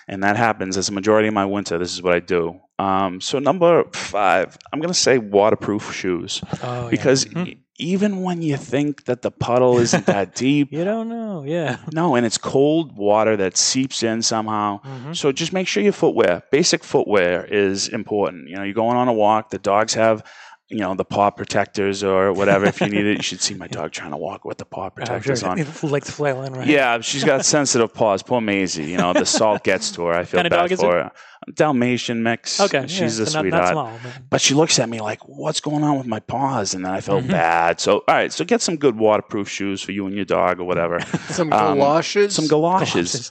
[0.09, 1.79] And that happens as a majority of my winter.
[1.79, 2.61] This is what I do.
[2.79, 6.91] Um, so number five, I'm going to say waterproof shoes Oh, yeah.
[6.91, 7.47] because Mhm.
[7.47, 11.43] e- even when you think that the puddle isn't that deep, you don't know.
[11.47, 11.79] Yeah.
[11.93, 14.81] no, and it's cold water that seeps in somehow.
[14.83, 15.17] Mhm.
[15.17, 18.49] So just make sure your footwear, basic footwear, is important.
[18.49, 19.51] You know, you're going on a walk.
[19.51, 20.23] The dogs have,
[20.68, 22.64] you know, the paw protectors or whatever.
[22.64, 24.83] if you need it, you should see my dog trying to walk with the paw
[24.83, 25.59] oh, I'm protectors sure on.
[25.61, 26.66] it like flailing, right?
[26.66, 28.22] Yeah, she's got sensitive paws.
[28.22, 28.85] Poor Maisie.
[28.85, 30.14] You know, the salt gets to her.
[30.14, 31.12] I feel Kinda bad dog is for her.
[31.52, 32.59] Dalmatian mix.
[32.61, 32.87] Okay.
[32.87, 33.64] she's yeah, a so not, sweetheart.
[33.64, 33.92] not small.
[34.02, 36.92] but- But she looks at me like, "What's going on with my paws?" And then
[36.92, 37.28] I felt Mhm.
[37.30, 37.80] bad.
[37.80, 40.64] So, all right, so get some good waterproof shoes for you and your dog or
[40.64, 41.00] whatever.
[41.30, 42.35] Some Um, galoshes.
[42.35, 43.30] Some galoshes.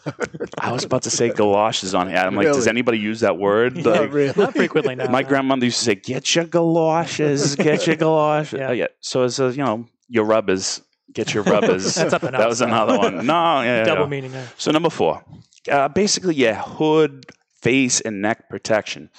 [0.60, 2.18] I was about to say galoshes on here.
[2.18, 3.78] I'm like, does anybody use that word?
[3.78, 4.34] Yeah, Like, really?
[4.38, 5.08] Not frequently now.
[5.10, 5.28] my no.
[5.28, 8.70] grandmother used to say, "Get your galoshes, get your galoshes." Yeah.
[8.70, 8.88] Oh, yeah.
[9.02, 10.82] So it's a, you know your rubbers,
[11.14, 11.96] get your rubbers.
[11.96, 12.50] That's something that else.
[12.50, 13.26] was another one.
[13.26, 14.08] No, yeah, yeah, Double yeah.
[14.10, 14.48] meaning there.
[14.58, 15.24] So number four,
[15.72, 17.26] uh, basically, yeah, hood,
[17.64, 19.10] face, and neck protection.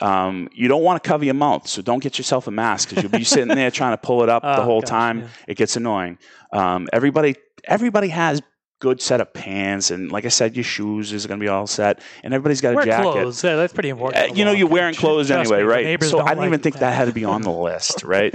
[0.00, 3.02] Um, you don't want to cover your mouth, so don't get yourself a mask because
[3.02, 5.18] you'll be sitting there trying to pull it up the Oh, whole gosh, time.
[5.20, 5.28] yeah.
[5.48, 6.18] It gets annoying.
[6.52, 7.34] Um, everybody,
[7.64, 8.40] everybody has
[8.80, 11.66] good set of pants, and like I said, your shoes is going to be all
[11.66, 13.02] set, and everybody's got a jacket.
[13.10, 13.42] clothes.
[13.42, 14.30] Yeah, that's pretty important.
[14.30, 16.00] Uh, you know, you're wearing clothes anyway, right?
[16.04, 18.32] So I didn't even like think that had to be on the list, right?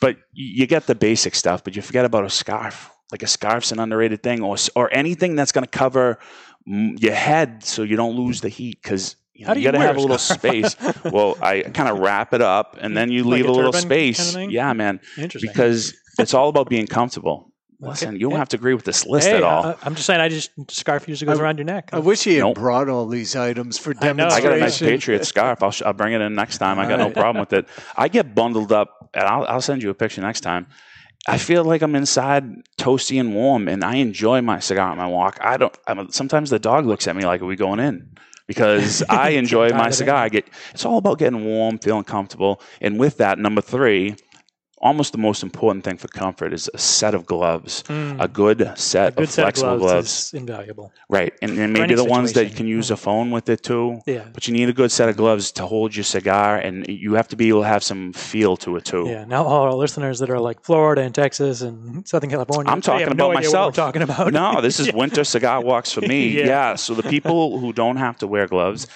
[0.00, 2.90] but you get the basic stuff, but you forget about a scarf.
[3.10, 6.18] Like a scarf's an underrated thing, or or anything that's going to cover
[6.68, 9.72] mm, your head so you don't lose the heat because you, know, you you got
[9.72, 10.76] to have a a little space.
[11.04, 13.72] well, I kind of wrap it up and then you Like leave a a little
[13.72, 14.36] turban kinda space.
[14.50, 15.50] yeah, man, Interesting.
[15.50, 17.48] because it's all about being comfortable.
[17.82, 19.66] Listen, you don't have to agree with this list hey, at all.
[19.66, 20.20] I, am just saying.
[20.20, 21.90] I just scarf usually goes I- around your neck.
[21.92, 22.54] I wish he had Nope.
[22.54, 24.10] brought all these items for I.
[24.10, 25.64] I got a nice Patriot scarf.
[25.64, 26.78] I'll, sh- I'll bring it in next time.
[26.78, 27.14] I got no Alright.
[27.16, 27.66] problem with it.
[27.96, 30.68] I get bundled up, and I'll, I'll send you a picture next time.
[31.26, 32.44] I feel like I'm inside,
[32.78, 35.38] toasty and warm, and I enjoy my cigar on my walk.
[35.40, 35.76] I don't.
[35.86, 38.16] I'm, sometimes the dog looks at me like, "Are we going in?"
[38.48, 40.16] Because I enjoy my cigar.
[40.16, 40.48] I get.
[40.72, 44.16] It's all about getting warm, feeling comfortable, and with that, number three,
[44.82, 47.84] almost the most important thing for comfort is a set of gloves.
[47.84, 48.20] Mm.
[48.20, 50.10] A good set a good of set of flexible gloves, gloves.
[50.10, 50.92] is invaluable.
[51.08, 54.00] Right, and, and maybe the ones that you can use a phone with it too.
[54.06, 54.26] Yeah.
[54.32, 57.28] But you need a good set of gloves to hold your cigar, and you have
[57.28, 59.06] to be able to have some feel to it too.
[59.08, 59.24] Yeah.
[59.24, 63.06] Now, all our listeners that are like Florida and Texas and Southern California, I'm talking
[63.06, 63.74] no about what myself.
[63.74, 64.32] talking about.
[64.32, 66.22] No, this is winter cigar walks for me.
[66.32, 66.46] Yeah.
[66.46, 66.74] yeah.
[66.76, 68.86] So the people who don't have to wear gloves,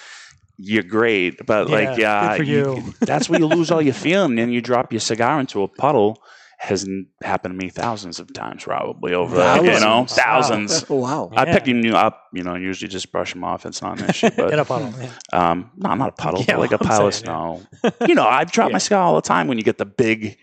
[0.57, 1.45] you're great.
[1.45, 2.93] But like, Yeah, yeah, good for you.
[3.01, 6.21] that's where you lose all your feeling, and you drop your cigar into a puddle.
[6.59, 10.13] Has n- happened to me thousands of times, probably over you know Thousands?
[10.15, 10.89] thousands.
[10.89, 11.29] wow.
[11.35, 11.53] I Yeah.
[11.53, 13.63] pick you up, you know, usually just brush them off.
[13.67, 14.91] It's not an issue, in but a puddle.
[14.99, 15.11] Yeah.
[15.51, 17.61] um, no, not a puddle, Yeah, but like a well, I'm pile of saying, snow.
[18.07, 18.73] you know, I've dropped Yeah.
[18.73, 20.39] my cigar all the time when you get the big,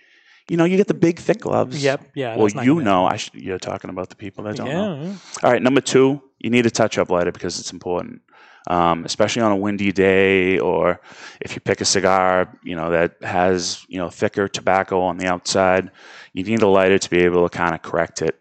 [0.49, 1.83] you know, you get the big thick gloves.
[1.83, 2.13] Yep.
[2.15, 2.37] Yeah.
[2.37, 4.69] Well, you know, I sh- you're talking about the people that don't.
[4.69, 4.95] Yeah.
[5.03, 5.15] yeah.
[5.43, 8.21] All right, number two, you need a touch-up lighter because it's important,
[8.67, 11.01] um, especially on a windy day, or
[11.41, 15.27] if you pick a cigar, you know that has you know thicker tobacco on the
[15.27, 15.91] outside.
[16.33, 18.41] You need a lighter to be able to kind of correct it,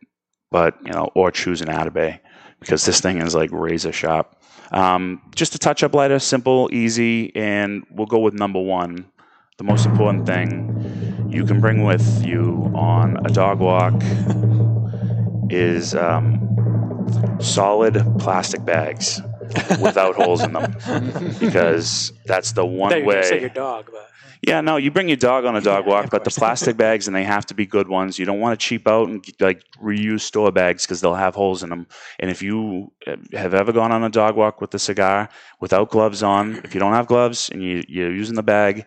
[0.49, 2.19] but you know, or choose an Atabey
[2.59, 4.37] because this thing is like razor sharp.
[4.71, 9.11] Um, just a touch-up lighter, simple, easy, and we'll go with number one.
[9.57, 13.93] The most important thing you can bring with you on a dog walk
[15.51, 19.21] is um, solid plastic bags
[19.79, 20.75] without holes in them
[21.39, 23.41] because that's the one you were say way.
[23.41, 24.09] your dog, but
[24.41, 27.07] Yeah, no, you bring your dog on a dog Yeah, walk, but the plastic bags
[27.07, 28.19] and they have to be good ones.
[28.19, 31.63] You don't want to cheap out and like reuse store bags because they'll have holes
[31.63, 31.87] in them.
[32.19, 35.29] And if you uh, have ever gone on a dog walk with a cigar
[35.59, 38.85] without gloves on, if you don't have gloves and you, you're using the bag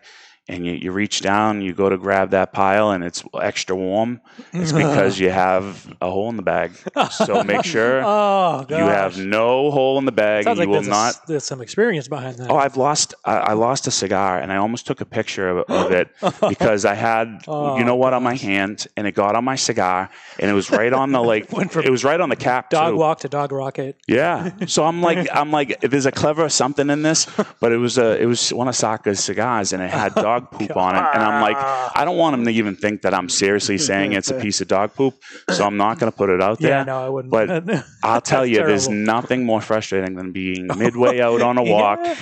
[0.49, 4.21] and you, you reach down, you go to grab that pile and it's extra warm,
[4.53, 6.71] it's because you have a hole in the bag.
[7.11, 10.45] So make sure oh, you have no hole in the bag.
[10.45, 12.49] Sounds and like you will there's, not s- there's some experience behind that.
[12.49, 13.13] Oh, I've lost.
[13.25, 16.09] I, I lost a cigar, and I almost took a picture of, of it
[16.49, 19.55] because I had, Oh, you know what, on my hand, and it got on my
[19.55, 22.35] cigar, and it was right on the like, Went from it was right on the
[22.35, 22.69] cap.
[22.69, 22.97] dog too.
[22.97, 23.97] walk to dog rocket.
[24.07, 24.51] Yeah.
[24.67, 27.27] So I'm like, I'm like, there's a clever something in this,
[27.59, 30.75] but it was a, it was one of Saka's cigars, and it had dog poop
[30.77, 33.77] on it, and I'm like, I don't want him to even think that I'm seriously
[33.89, 35.15] saying it's a piece of dog poop,
[35.49, 36.71] so I'm not going to put it out there.
[36.71, 37.31] Yeah, no, I wouldn't.
[37.31, 41.99] But I'll tell you, there's nothing more frustrating than being midway out on a walk
[42.03, 42.15] Yeah.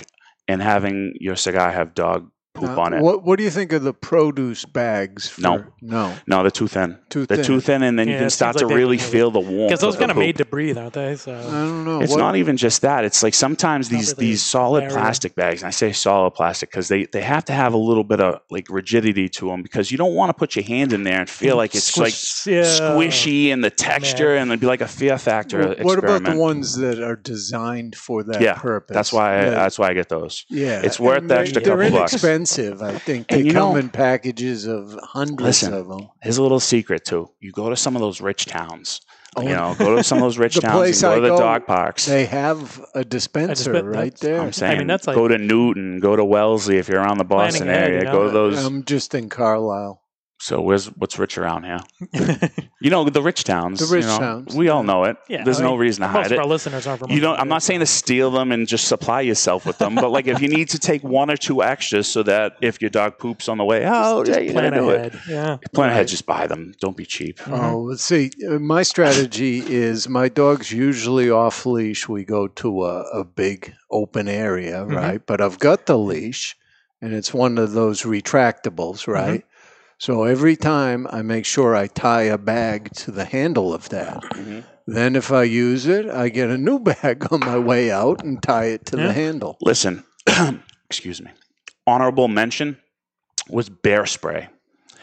[0.48, 3.02] and having your cigar have dog poop Now, on it.
[3.02, 5.30] What What do you think of the produce bags?
[5.30, 5.64] For, No.
[5.82, 6.98] no, No, they're too thin.
[7.10, 7.46] too They're thin.
[7.46, 9.40] too thin, and then Yeah, you can start like to they really wouldn't feel the
[9.40, 9.70] warmth.
[9.70, 11.16] Because those of kind of made to breathe, aren't they?
[11.16, 12.02] So I don't know.
[12.02, 13.04] It's What- not even just that.
[13.06, 14.96] It's like sometimes these really these solid barrier.
[14.98, 18.04] plastic bags, and I say solid plastic because they, they have to have a little
[18.04, 21.04] bit of like rigidity to them because you don't want to put your hand in
[21.04, 22.14] there and feel like it's like
[22.46, 22.62] yeah.
[22.64, 26.36] squishy and the texture and it'd be like a fear factor What- What about the
[26.36, 28.94] ones that are designed for that Yeah, purpose?
[28.96, 30.46] That's why I, that's why I get those.
[30.50, 32.14] yeah, it's worth the extra They're couple bucks.
[32.46, 32.82] Inexpensive.
[32.82, 36.10] I think And they you come know- in packages of hundreds Listen, of them.
[36.22, 37.30] Here's a little secret too.
[37.40, 39.02] You go to some of those rich towns.
[39.38, 41.22] Oh, you know, go to some of those rich towns and place go I to
[41.22, 42.06] the go, dog parks.
[42.06, 44.40] They have a dispenser dispen- right there.
[44.42, 47.18] I'm saying, I mean, that's like- go to Newton, go to Wellesley if you're around
[47.18, 48.00] the Planning Boston ahead, area.
[48.00, 48.12] you know?
[48.14, 48.64] Go to those.
[48.66, 50.02] I'm just in Carlisle.
[50.40, 51.80] So where's what's rich around here?
[52.82, 53.80] You know, the rich towns.
[53.80, 55.18] The rich you know, towns, We all know it.
[55.28, 56.40] yeah, There's I no reason to most hide of it.
[56.40, 57.10] our listeners aren't from.
[57.10, 57.40] You don't.
[57.40, 60.40] I'm not saying to steal them and just supply yourself with them, but like if
[60.40, 63.58] you need to take one or two extras so that if your dog poops on
[63.58, 64.96] the way out, yeah, so you plan gotta it.
[65.16, 65.22] ahead.
[65.28, 65.58] Yeah.
[65.74, 66.08] Plan ahead.
[66.10, 66.74] Just buy them.
[66.80, 67.40] Don't be cheap.
[67.48, 68.30] Oh, let's see.
[68.48, 72.08] Uh, My strategy is my dog's usually off leash.
[72.08, 74.96] We go to a, a big open area, Mhm.
[74.96, 75.26] right?
[75.26, 76.56] But I've got the leash,
[77.02, 79.44] and it's one of those retractables, right?
[80.06, 84.22] So every time I make sure I tie a bag to the handle of that.
[84.22, 84.64] Mhm.
[84.86, 88.40] Then if I use it, I get a new bag on my way out and
[88.40, 89.08] tie it to Yeah.
[89.08, 89.58] the handle.
[89.62, 90.04] Listen,
[90.86, 91.32] excuse me.
[91.88, 92.78] Honorable mention
[93.50, 94.48] was bear spray.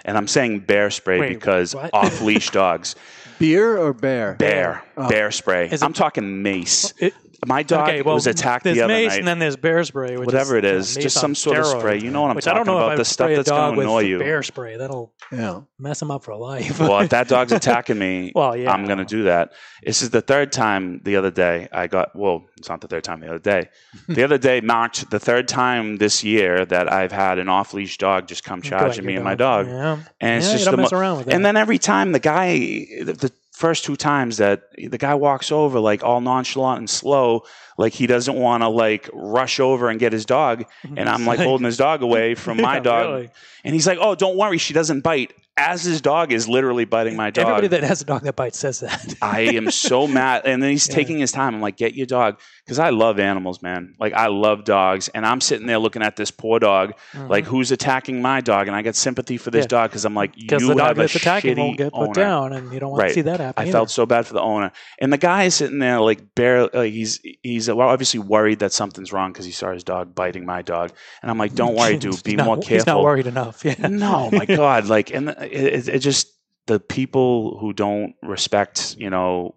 [0.04, 2.94] And I'm saying bear spray Wait, because off leash dogs.
[3.40, 4.34] Beer or bear?
[4.34, 4.84] Bear.
[4.96, 5.08] Oh.
[5.08, 5.66] Bear spray.
[5.66, 6.94] Is it- I'm talking mace.
[7.00, 9.18] It- My dog okay, well, was attacked there's the other mace night.
[9.18, 11.98] and then there's bear spray, which Whatever is, it yeah, just some sort of spray.
[11.98, 12.92] You know what I'm which I don't know about.
[12.92, 14.18] if The I stuff spray a that's going dog to with annoy you.
[14.20, 15.62] Bear spray that'll Yeah.
[15.76, 16.78] mess him up for life.
[16.78, 18.70] well, if that dog's attacking me, Well, yeah.
[18.70, 19.52] I'm going to do that.
[19.82, 23.02] This is the third time the other day I got, well, it's not the third
[23.02, 23.68] time the other day.
[24.08, 27.98] The other day marked the third time this year that I've had an off leash
[27.98, 29.66] dog just come charging your me and my dog.
[29.66, 29.98] Yeah.
[30.20, 31.34] And it's just you don't the mess mo- around with that.
[31.34, 32.56] And then every time the guy,
[33.02, 37.44] the, the first two times that the guy walks over like all nonchalant and slow,
[37.78, 40.64] like he doesn't want to like rush over and get his dog.
[40.98, 43.06] And I'm like holding his dog away from my Yeah, dog.
[43.10, 43.30] really.
[43.64, 45.32] And he's like, oh, don't worry, she doesn't bite.
[45.54, 47.42] As his dog is literally biting my dog.
[47.42, 49.14] Everybody that has a dog that bites says that.
[49.22, 50.42] I am so mad.
[50.46, 50.94] And then he's Yeah.
[50.94, 51.54] taking his time.
[51.54, 52.40] I'm like, get your dog.
[52.64, 53.94] Because I love animals, man.
[54.00, 55.08] Like, I love dogs.
[55.08, 56.94] And I'm sitting there looking at this poor dog,
[57.28, 58.66] like, who's attacking my dog?
[58.68, 59.74] And I get sympathy for this Mm-hmm.
[59.74, 59.80] Yeah.
[59.82, 62.14] dog because I'm like, you the dog that's attacking won't get put owner.
[62.14, 63.08] down, and you don't want Right.
[63.08, 63.60] to see that happen.
[63.60, 63.72] I either.
[63.72, 64.72] felt so bad for the owner.
[65.00, 68.72] And the guy is sitting there, like, barely, like, he's, he's well, obviously worried that
[68.72, 70.92] something's wrong because he saw his dog biting my dog.
[71.20, 72.22] And I'm like, don't worry, dude.
[72.22, 73.62] Be He's more careful He's not worried enough.
[73.64, 73.74] Yeah.
[73.88, 76.28] no, my God, like, and it, it, it just
[76.66, 79.54] the people who don't respect, you know,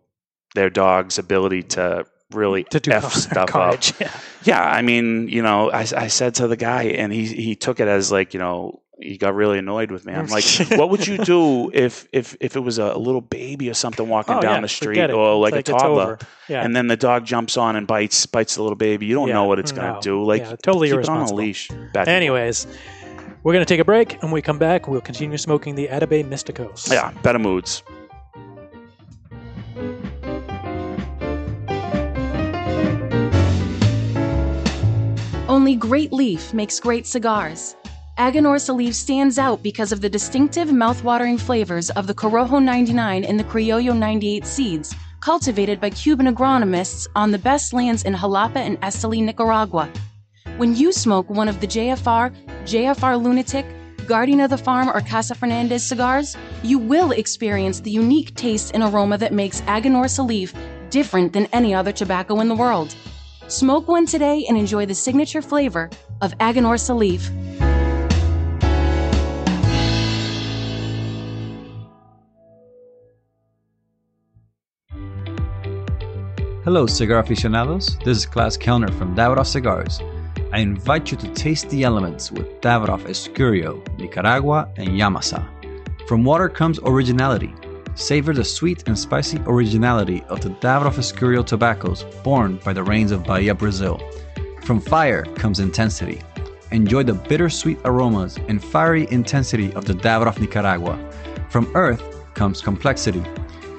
[0.55, 3.91] their dog's ability to really to do f stuff carnage.
[3.93, 3.99] up.
[4.01, 4.11] Yeah.
[4.43, 7.79] Yeah, I mean, you know, I, I said to the guy, and he he took
[7.79, 10.13] it as like, you know, he got really annoyed with me.
[10.13, 13.73] I'm like, what would you do if if if it was a, little baby or
[13.73, 16.19] something walking Oh, down yeah, the street, or It's like, a toddler?
[16.47, 16.63] Yeah.
[16.63, 19.07] And then the dog jumps on and bites bites the little baby.
[19.07, 20.23] You don't Yeah, know what it's gonna do.
[20.23, 21.69] Like totally keep it on a leash.
[21.95, 22.67] Anyways,
[23.45, 25.87] We're going to take a break, and when we come back, we'll continue smoking the
[25.87, 26.91] Atabey Misticos.
[26.91, 27.83] Yeah, better moods.
[35.47, 37.75] Only Great Leaf makes great cigars.
[38.17, 43.39] Aganorsa Salif stands out because of the distinctive mouth-watering flavors of the Corojo 99 and
[43.39, 48.81] the Criollo 98 seeds, cultivated by Cuban agronomists on the best lands in Jalapa and
[48.81, 49.87] Esteli, Nicaragua.
[50.57, 53.65] When you smoke one of the JFR, JFR Lunatic,
[54.07, 58.81] Guardian of the Farm, or Casa Fernandez cigars, you will experience the unique taste and
[58.81, 60.55] aroma that makes Aganorsa Salif
[60.89, 62.95] different than any other tobacco in the world.
[63.49, 65.89] Smoke one today and enjoy the signature flavor
[66.21, 67.29] of Aganorsa Salif.
[76.63, 77.97] Hello, cigar aficionados.
[78.05, 79.99] This is Klaus Kellner from Davidoff Cigars.
[80.55, 85.45] I invite you to taste the elements with Davidoff Escurio, Nicaragua, and Yamasa.
[86.07, 87.53] From water comes originality.
[87.95, 93.11] Savor the sweet and spicy originality of the Davidoff Escurio tobaccos born by the rains
[93.11, 93.99] of Bahia, Brazil.
[94.61, 96.21] From fire comes intensity.
[96.71, 100.97] Enjoy the bittersweet aromas and fiery intensity of the Davidoff Nicaragua.
[101.49, 102.01] From earth
[102.33, 103.25] comes complexity.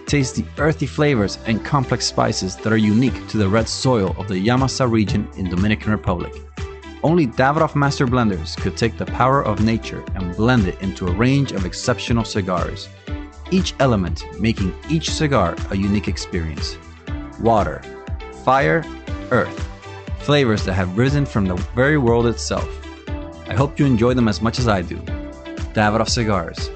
[0.04, 4.28] Taste the earthy flavors and complex spices that are unique to the red soil of
[4.28, 6.34] the Yamasa region in Dominican Republic.
[7.07, 11.12] Only Davidoff Master Blenders could take the power of nature and blend it into a
[11.12, 12.88] range of exceptional cigars.
[13.53, 16.77] Each element making each cigar a unique experience.
[17.38, 17.81] Water,
[18.45, 18.85] fire,
[19.31, 19.69] earth.
[20.19, 22.69] Flavors that have risen from the very world itself.
[23.49, 24.97] I hope you enjoy them as much as I do.
[25.77, 26.71] Davidoff Cigars.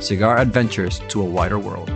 [0.00, 1.95] Cigar adventures to a wider world.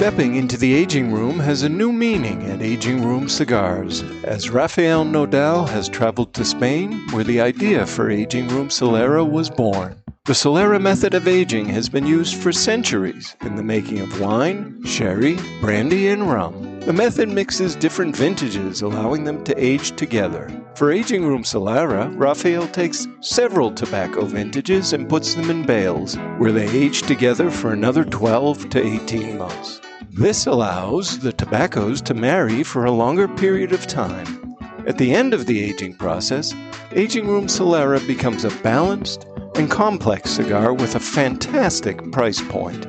[0.00, 5.04] Stepping into the aging room has a new meaning at Aging Room Cigars, as Rafael
[5.04, 9.94] Nodal has traveled to Spain, where the idea for Aging Room Solera was born.
[10.24, 14.82] The Solera method of aging has been used for centuries in the making of wine,
[14.86, 16.80] sherry, brandy, and rum.
[16.80, 20.50] The method mixes different vintages, allowing them to age together.
[20.76, 26.52] For Aging Room Solera, Rafael takes several tobacco vintages and puts them in bales, where
[26.52, 29.82] they age together for another 12 to 18 months.
[30.12, 34.56] This allows the tobaccos to marry for a longer period of time.
[34.86, 36.52] At the end of the aging process,
[36.92, 42.86] Aging Room Solera becomes a balanced and complex cigar with a fantastic price point.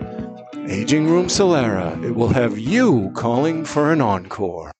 [0.67, 4.71] Aging Room Solera, it will have you calling for an encore.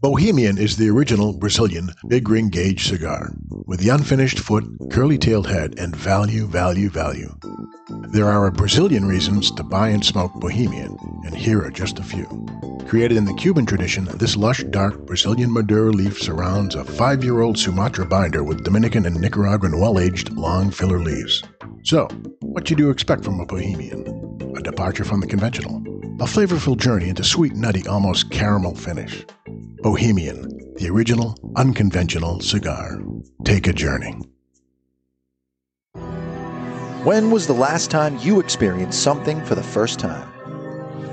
[0.00, 3.32] Bohemian is the original Brazilian big ring gauge cigar,
[3.66, 7.32] with the unfinished foot, curly tailed head, and value, value, value.
[8.08, 12.02] There are a Brazilian reasons to buy and smoke Bohemian, and here are just a
[12.02, 12.26] few.
[12.88, 17.40] Created in the Cuban tradition, this lush, dark Brazilian Maduro leaf surrounds a five year
[17.40, 21.44] old Sumatra binder with Dominican and Nicaraguan well aged long filler leaves.
[21.82, 22.08] So,
[22.40, 24.06] what do you expect from a Bohemian?
[24.56, 25.76] A departure from the conventional,
[26.20, 29.24] a flavorful journey into sweet, nutty, almost caramel finish.
[29.82, 32.98] Bohemian, the original, unconventional cigar.
[33.44, 34.14] Take a journey.
[37.04, 40.26] When was the last time you experienced something for the first time?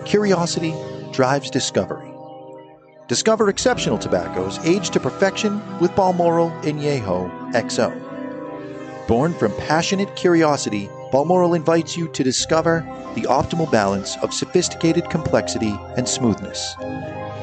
[0.05, 0.73] Curiosity
[1.11, 2.09] drives discovery.
[3.07, 8.10] Discover exceptional tobaccos aged to perfection with Balmoral Añejo XO.
[9.11, 12.79] Born from passionate curiosity, Balmoral invites you to discover
[13.13, 16.77] the optimal balance of sophisticated complexity and smoothness.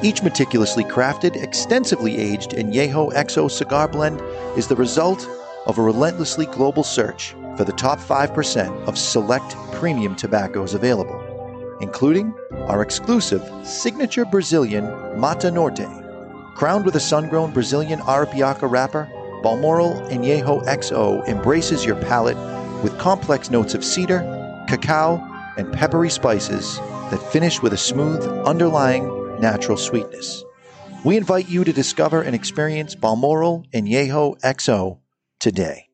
[0.03, 4.19] Each meticulously crafted, extensively aged Añejo XO cigar blend
[4.57, 5.29] is the result
[5.67, 12.33] of a relentlessly global search for the top 5% of select premium tobaccos available, including
[12.69, 14.87] our exclusive signature Brazilian
[15.21, 15.87] Mata Norte.
[16.55, 19.07] Crowned with a sun grown Brazilian Arapiraca wrapper,
[19.43, 22.37] Balmoral Añejo XO embraces your palate
[22.83, 24.21] with complex notes of cedar,
[24.69, 25.17] cacao,
[25.57, 26.79] and peppery spices
[27.11, 30.45] that finish with a smooth, underlying natural sweetness.
[31.05, 34.99] We invite you to discover and experience Balmoral Añejo XO
[35.41, 35.89] today.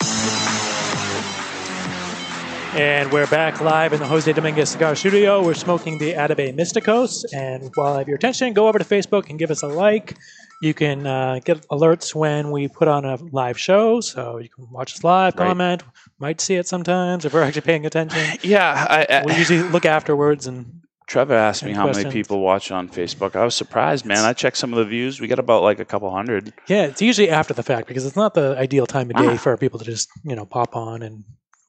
[2.76, 5.44] And we're back live in the Jose Dominguez Cigar Studio.
[5.44, 7.22] We're smoking the Atabey Misticos.
[7.32, 10.16] And while I have your attention, go over to Facebook and give us a like.
[10.62, 14.66] You can uh, get alerts when we put on a live show, so you can
[14.70, 15.48] watch us live, Right.
[15.48, 15.82] comment.
[16.18, 18.38] Might see it sometimes if we're actually paying attention.
[18.42, 22.04] Yeah, I, I, we usually look afterwards and Trevor asked me how questions?
[22.06, 23.36] many people watch on Facebook.
[23.36, 24.24] I was surprised, man.
[24.24, 25.20] I checked some of the views.
[25.20, 26.52] We got about like a couple hundred.
[26.66, 29.36] yeah, it's usually after the fact because it's not the ideal time of day Ah.
[29.36, 31.24] for people to just you know pop on and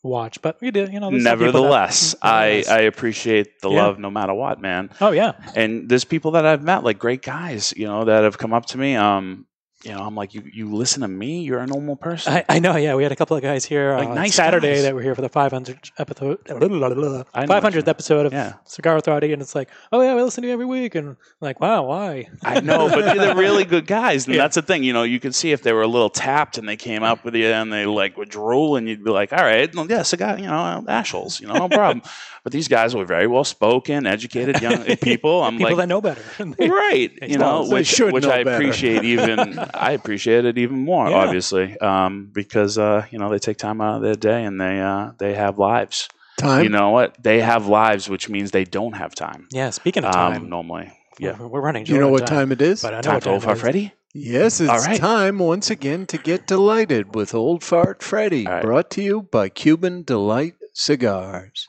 [0.07, 0.41] watch.
[0.41, 1.09] But we do, you know.
[1.11, 3.83] there's some people that- Nevertheless, I, I appreciate the Yeah.
[3.83, 4.89] love no matter what, man.
[5.01, 8.37] oh yeah, And there's people that I've met, like great guys, you know, that have
[8.37, 8.95] come up to me.
[8.95, 9.45] Um,
[9.85, 11.41] you know, I'm like, you, you listen to me?
[11.43, 12.33] You're a normal person.
[12.33, 12.75] I, I know.
[12.75, 14.83] Yeah, we had a couple of guys here Like uh, nice Saturday guys.
[14.83, 18.53] that were here for the 500th episode, I know what you 500th episode of Yeah.
[18.65, 21.17] Cigar Authority, and it's like, oh yeah, we listen to you every week, and I'm
[21.41, 22.27] like, wow, why?
[22.43, 24.41] I know, but they're really good guys, and Yeah.
[24.41, 24.83] that's the thing.
[24.83, 27.23] You know, you can see if they were a little tapped and they came up
[27.23, 30.17] with you and they like would drool, and you'd be like, "All right, well, I
[30.17, 32.01] got you know ashholes, you know, no problem."
[32.45, 35.43] but these guys were very well spoken, educated young people.
[35.43, 36.21] I'm People like, that know better.
[36.59, 38.55] right, you know, Well, which should which know I better.
[38.55, 39.59] appreciate even.
[39.73, 41.17] I appreciate it even more, Yeah.
[41.17, 44.79] obviously, um, because uh, you know they take time out of their day and they
[44.79, 46.07] uh, they have lives.
[46.37, 46.63] Time.
[46.63, 47.15] You know what?
[47.21, 49.47] They have lives, which means they don't have time.
[49.51, 51.35] yeah, speaking of time, Um, normally, yeah.
[51.39, 51.85] we're, we're running.
[51.87, 52.81] You know what on time it is?
[52.83, 53.57] But I know Time what to time Old Fart.
[53.57, 53.93] Freddy.
[54.13, 54.99] Yes, it's All right.
[54.99, 58.61] time once again to get delighted with Old Fart Freddy, All right.
[58.61, 61.67] brought to you by Cuban Delight Cigars.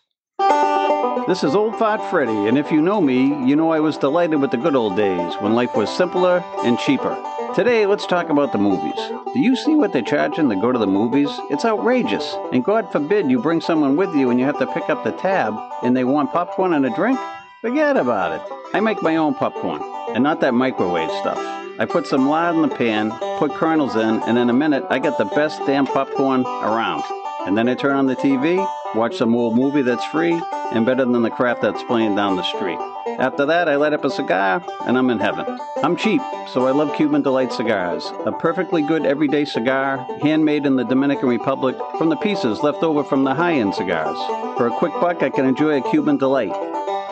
[1.27, 4.41] This is Old Fart Freddy, and if you know me, you know I was delighted
[4.41, 7.21] with the good old days when life was simpler and cheaper.
[7.53, 8.95] Today, let's talk about the movies.
[9.35, 11.29] Do you see what they're charging to go to the movies?
[11.51, 12.37] It's outrageous.
[12.53, 15.11] And God forbid you bring someone with you and you have to pick up the
[15.11, 17.19] tab and they want popcorn and a drink?
[17.61, 18.53] Forget about it.
[18.73, 19.83] I make my own popcorn,
[20.15, 21.39] and not that microwave stuff.
[21.81, 25.01] I put some lard in the pan, put kernels in, and in a minute I
[25.01, 27.03] got the best damn popcorn around.
[27.47, 28.65] And then I turn on the TV,
[28.97, 30.41] watch some old movie that's free
[30.73, 32.79] and better than the crap that's playing down the street.
[33.19, 35.47] After that, I light up a cigar and I'm in heaven.
[35.83, 36.21] I'm cheap,
[36.53, 38.05] so I love Cuban Delight cigars.
[38.25, 43.05] A perfectly good everyday cigar, handmade in the Dominican Republic from the pieces left over
[43.05, 44.19] from the high end cigars.
[44.57, 46.55] For a quick buck, I can enjoy a Cuban Delight.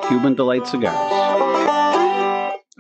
[0.09, 1.54] Cuban Delight cigars.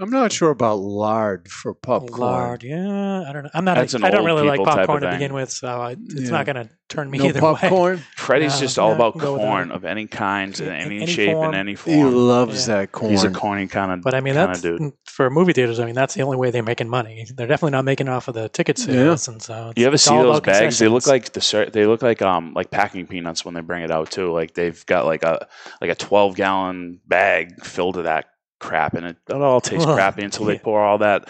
[0.00, 2.20] I'm not sure about lard for popcorn.
[2.20, 3.50] Lard, yeah, I don't know.
[3.54, 3.76] I'm not.
[3.76, 5.18] That's A, an I don't old really like people type of popcorn to thing.
[5.18, 6.30] begin with, so I, it's Yeah.
[6.30, 7.54] not going to turn me No either way.
[7.54, 8.02] popcorn.
[8.16, 11.06] Freddy's No, just all yeah, about go with corn of any kind, in any, any
[11.06, 11.54] shape, form.
[11.54, 11.96] in any form.
[11.96, 12.14] He form.
[12.14, 12.74] loves Yeah.
[12.78, 13.12] that corn.
[13.12, 14.92] He's a corny kind of, But I mean, kind that's dude.
[15.06, 15.78] for movie theaters.
[15.78, 17.24] I mean, that's the only way they're making money.
[17.32, 20.02] They're definitely not making off of the ticket sales, and so it's, You ever it's
[20.02, 20.78] see all those about bags?
[20.80, 21.24] They look concessions.
[21.24, 24.10] like the cer- they look like um like packing peanuts when they bring it out
[24.10, 24.32] too.
[24.32, 25.46] Like they've got like a
[25.80, 28.26] like a twelve gallon bag filled with that
[28.64, 29.94] crap, and it, it all tastes Ugh.
[29.96, 30.60] crappy until they Yeah.
[30.64, 31.28] pour all that.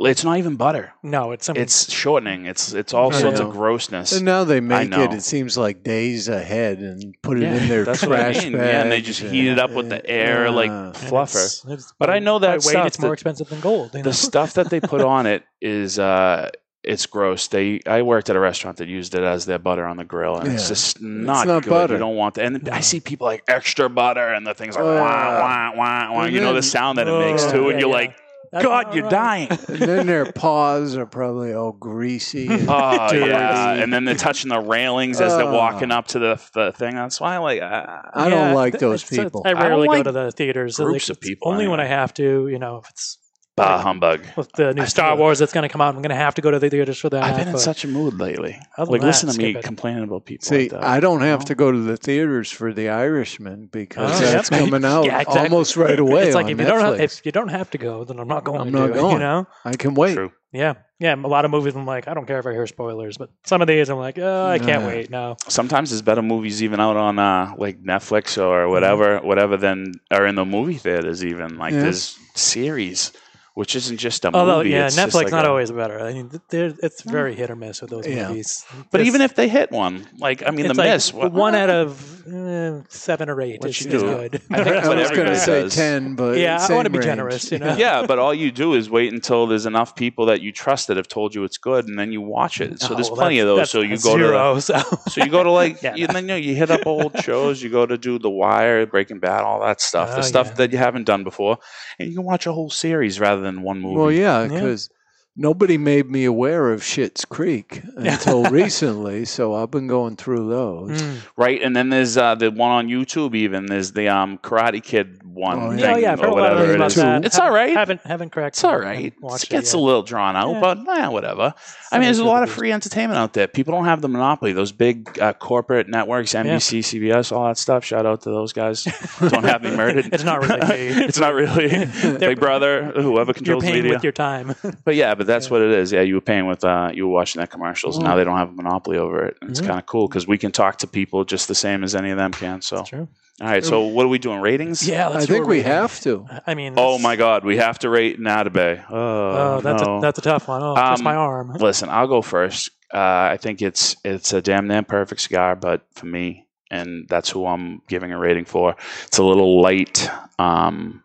[0.00, 0.92] It's not even butter.
[1.02, 2.44] no, it's some, It's shortening.
[2.44, 3.48] It's it's all I sorts know.
[3.48, 4.12] of grossness.
[4.12, 7.68] and now they make it, it seems like days ahead and put it Yeah, in
[7.68, 8.52] their that's what I trash mean.
[8.52, 8.60] bag.
[8.74, 10.86] Yeah, and they just heat it up with the air like Yeah.
[10.88, 11.36] and fluffer.
[11.36, 13.92] it's- it's- But I know that weight, stuff it's more that- expensive than gold.
[13.94, 14.04] You know?
[14.04, 16.50] the stuff that they put on it is uh
[16.84, 17.48] it's gross.
[17.48, 20.36] They I worked at a restaurant that used it as their butter on the grill,
[20.38, 21.70] and it's just not, not good.
[21.70, 21.94] butter.
[21.94, 22.44] You don't want that.
[22.46, 26.12] And I see people like extra butter, and the things like Uh, wah wah wah
[26.14, 26.22] wah.
[26.24, 27.94] and You know the sound that it makes Oh, too, and you're yeah.
[27.96, 28.16] like,
[28.52, 29.10] That's God, you're right.
[29.10, 29.48] dying.
[29.68, 32.46] and then their paws are probably all greasy.
[32.46, 33.28] And Oh dirty.
[33.30, 35.52] yeah, and then they're touching the railings as they're Oh.
[35.52, 36.94] walking up to the, the thing.
[36.94, 37.60] That's why I like.
[37.60, 39.42] Uh, I don't like those people.
[39.44, 40.76] I don't rarely like go to the theaters.
[40.76, 42.48] groups like, of people, Only when I have to.
[42.48, 43.17] You know, if it's
[43.58, 44.24] bah humbug.
[44.36, 46.16] with the new I Star feel- Wars that's going to come out, I'm going to
[46.16, 47.22] have to go to the theaters for that.
[47.22, 48.58] I've been in but such a mood lately.
[48.76, 49.62] Other Like, than listen that, to me it.
[49.64, 50.44] complaining about people.
[50.46, 50.84] See, like that.
[50.84, 51.46] I don't have know?
[51.46, 54.60] to go to the theaters for The Irishman because Oh, that's yep.
[54.60, 55.42] coming out Yeah, exactly.
[55.42, 57.18] almost right away It's like on if you don't have, Netflix.
[57.18, 58.60] if you don't have to go, then I'm not going.
[58.60, 59.12] I'm to not do It, going.
[59.14, 59.46] you know?
[59.64, 60.14] I can wait.
[60.14, 60.32] True.
[60.50, 61.14] Yeah, yeah.
[61.14, 63.60] A lot of movies, I'm like, I don't care if I hear spoilers, but some
[63.60, 64.88] of these, I'm like, oh, I can't Nah.
[64.88, 65.10] wait.
[65.10, 69.92] No, sometimes there's better movies even out on uh, like Netflix or whatever, whatever than
[70.10, 71.22] are in the movie theaters.
[71.22, 71.82] Even like Yeah.
[71.82, 73.12] there's series,
[73.58, 74.70] which isn't just a although movie.
[74.70, 75.98] yeah, it's Netflix like not a- always better.
[75.98, 78.28] I mean, it's very hit or miss with those Yeah.
[78.28, 78.64] movies.
[78.92, 81.12] But It's- even if they hit one, like I mean, the like miss.
[81.12, 81.90] what- one out of
[82.28, 84.40] uh, seven or eight What is, you is good.
[84.52, 85.74] I think I was going to say does.
[85.74, 87.06] 10, but Yeah, I wanna be range.
[87.06, 87.74] generous, you know?
[87.78, 90.96] yeah, but all you do is wait until there's enough people that you trust that
[90.96, 92.80] have told you it's good, and then you watch it.
[92.80, 93.70] So Oh, there's well, plenty of those.
[93.70, 94.78] So you go to zero, the, so.
[95.08, 96.12] so you go to like Yeah, you, no.
[96.12, 97.60] then you, know, you hit up old shows.
[97.60, 100.10] You go to do The Wire, Breaking Bad, all that stuff.
[100.12, 100.54] Oh, the stuff yeah.
[100.58, 101.58] that you haven't done before,
[101.98, 103.96] and you can watch a whole series rather than one movie.
[103.96, 104.48] Well, yeah, Yeah.
[104.48, 104.90] because
[105.38, 111.00] nobody made me aware of Schitt's Creek until recently, so I've been going through those.
[111.00, 111.16] Mm.
[111.36, 113.34] Right, and then there's uh, the one on YouTube.
[113.34, 116.60] Even there's the um, Karate Kid one Oh, thing Yeah, yeah, or a lot whatever
[116.60, 117.24] things it about that.
[117.24, 117.76] It's Haven't- all right.
[117.76, 118.56] Haven't haven't cracked.
[118.56, 118.96] It's all right.
[118.96, 119.22] it and right.
[119.22, 120.60] watched It gets a little drawn out, Yeah.
[120.60, 121.54] but yeah, whatever.
[121.92, 123.46] I mean, there's a lot of free entertainment out there.
[123.46, 124.52] People don't have the monopoly.
[124.52, 127.84] Those big uh, corporate networks, NBC, CBS, all that stuff.
[127.84, 128.84] Shout out to those guys.
[129.20, 130.12] don't have me murdered.
[130.12, 130.88] It's not really me.
[131.04, 131.86] it's not really
[132.18, 133.96] Big Brother, whoever controls You're paying media.
[133.96, 134.54] with your time.
[134.84, 135.92] But yeah, but that's what it is.
[135.92, 137.96] Yeah, you were paying with uh, you were watching that commercials.
[137.96, 139.36] and Now they don't have a monopoly over it.
[139.40, 139.66] And It's Mhm.
[139.66, 142.16] kind of cool because we can talk to people just the same as any of
[142.16, 142.60] them can.
[142.62, 143.06] So, true.
[143.40, 143.64] all right.
[143.64, 144.40] So, what are we doing?
[144.40, 144.86] Ratings?
[144.88, 146.26] Yeah, let's I do think a we have to.
[146.46, 148.84] I mean, Oh my God, we have to rate an Atabey.
[148.90, 149.98] Oh, Oh, that's no.
[149.98, 150.62] a that's a tough one.
[150.62, 151.52] Oh, just Um, my arm.
[151.60, 152.70] Listen, I'll go first.
[152.92, 157.28] Uh, I think it's it's a damn near perfect cigar, but for me, and that's
[157.30, 158.74] who I'm giving a rating for.
[159.06, 160.10] It's a little light.
[160.38, 161.02] Um,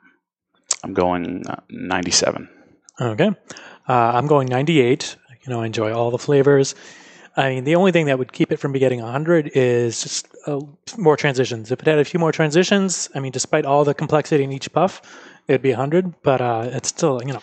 [0.83, 2.49] I'm going uh, 97.
[3.01, 3.29] Okay.
[3.87, 5.15] Uh, I'm going 98.
[5.45, 6.73] You know, I enjoy all the flavors.
[7.35, 10.27] I mean, the only thing that would keep it from be getting 100 is just
[10.45, 10.59] uh,
[10.97, 11.71] more transitions.
[11.71, 14.71] If it had a few more transitions, I mean, despite all the complexity in each
[14.71, 15.01] puff,
[15.47, 16.21] it'd be 100.
[16.21, 17.41] But uh, it's still, you know,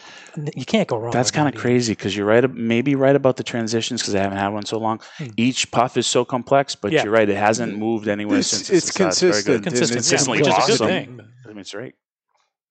[0.54, 1.10] you can't go wrong.
[1.10, 4.38] That's kind of crazy because you're right, maybe right about the transitions because I haven't
[4.38, 5.00] had one so long.
[5.36, 7.02] Each puff is so complex, but Yeah.
[7.02, 9.18] you're right, it hasn't moved anywhere It's- since it's started.
[9.18, 9.62] very consistent, good.
[9.64, 10.86] Consistent, it's yeah, consistently which is a good awesome.
[10.86, 11.20] thing.
[11.44, 11.94] I mean, it's right.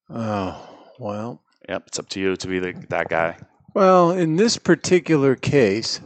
[0.10, 1.42] Oh, well.
[1.68, 3.38] Yep, it's up to you to be the, that guy.
[3.74, 6.02] Well, in this particular case,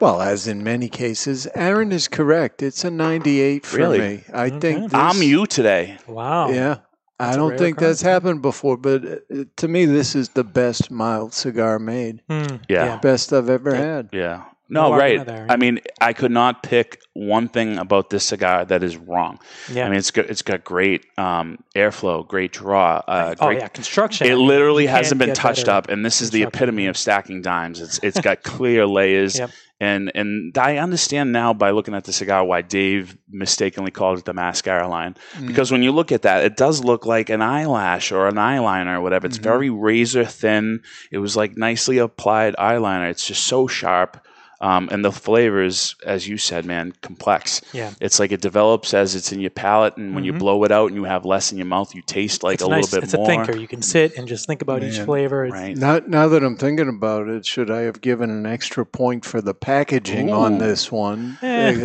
[0.00, 2.62] well, as in many cases, Aaron is correct.
[2.62, 3.98] It's a 98 for Really?
[4.00, 4.24] me.
[4.32, 4.58] I Okay.
[4.60, 5.98] think this, I'm you today.
[6.08, 6.50] Wow.
[6.50, 6.78] Yeah.
[7.20, 8.14] I That's a don't rare think that's occurrence.
[8.24, 12.20] happened before, but uh, to me, this is the best mild cigar made.
[12.28, 12.56] Hmm.
[12.68, 12.96] Yeah.
[12.96, 14.08] Best I've ever had.
[14.12, 14.44] Yeah.
[14.68, 15.24] No No, right.
[15.26, 19.38] there, I mean, I could not pick one thing about this cigar that is wrong.
[19.70, 19.84] Yeah.
[19.86, 23.02] I mean, it's got it's got great um, airflow, great draw.
[23.06, 23.68] Uh, oh, great, yeah.
[23.68, 24.26] Construction.
[24.28, 27.80] It literally hasn't been touched up, and this is the epitome of stacking dimes.
[27.80, 29.50] It's it's got clear layers, Yep.
[29.80, 34.24] and and I understand now by looking at the cigar why Dave mistakenly called it
[34.24, 35.48] the mascara line Mm.
[35.48, 38.96] because when you look at that, it does look like an eyelash or an eyeliner
[38.96, 39.26] or whatever.
[39.26, 39.42] It's Mm-hmm.
[39.44, 40.80] very razor thin.
[41.10, 43.10] It was like nicely applied eyeliner.
[43.10, 44.16] It's just so sharp.
[44.62, 47.60] Um, and the flavors, as you said, man, complex.
[47.72, 47.90] Yeah.
[48.00, 50.38] It's like it develops as it's in your palate, and when you Mhm.
[50.38, 52.68] blow it out and you have less in your mouth, you taste like It's a
[52.68, 52.84] nice.
[52.84, 53.24] little bit it's more.
[53.24, 53.56] a thinker.
[53.58, 55.44] You can sit and just think about each flavor.
[55.46, 55.76] It's, Right.
[55.76, 59.40] Now, now that I'm thinking about it, should I have given an extra point for
[59.40, 61.38] the packaging on this one?
[61.42, 61.84] Eh.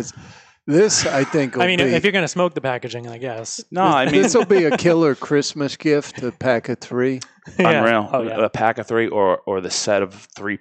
[0.68, 3.16] This, I think, will I mean, be, if you're going to smoke the packaging, I
[3.16, 3.64] guess.
[3.70, 7.20] No, I mean this will be a killer Christmas gift, a pack of three.
[7.58, 7.70] Yeah.
[7.80, 8.08] unreal.
[8.12, 8.44] Oh, yeah.
[8.44, 10.58] A pack of three, or or the set of three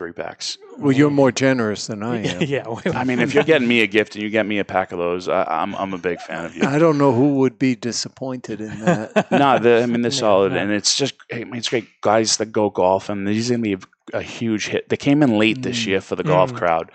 [0.00, 0.56] three packs.
[0.78, 2.40] Well, you're more generous than I am.
[2.42, 2.64] yeah.
[2.94, 4.98] I mean, if you're getting me a gift and you get me a pack of
[4.98, 6.62] those, I, I'm I'm a big fan of you.
[6.64, 9.30] I don't know who would be disappointed in that.
[9.30, 10.58] no, the, I mean they're solid, no.
[10.58, 13.62] and it's just I mean, it's great guys that go golf, and these are gonna
[13.62, 13.80] be a,
[14.20, 14.88] a huge hit.
[14.88, 16.56] They came in late this year for the golf Mm.
[16.56, 16.90] crowd,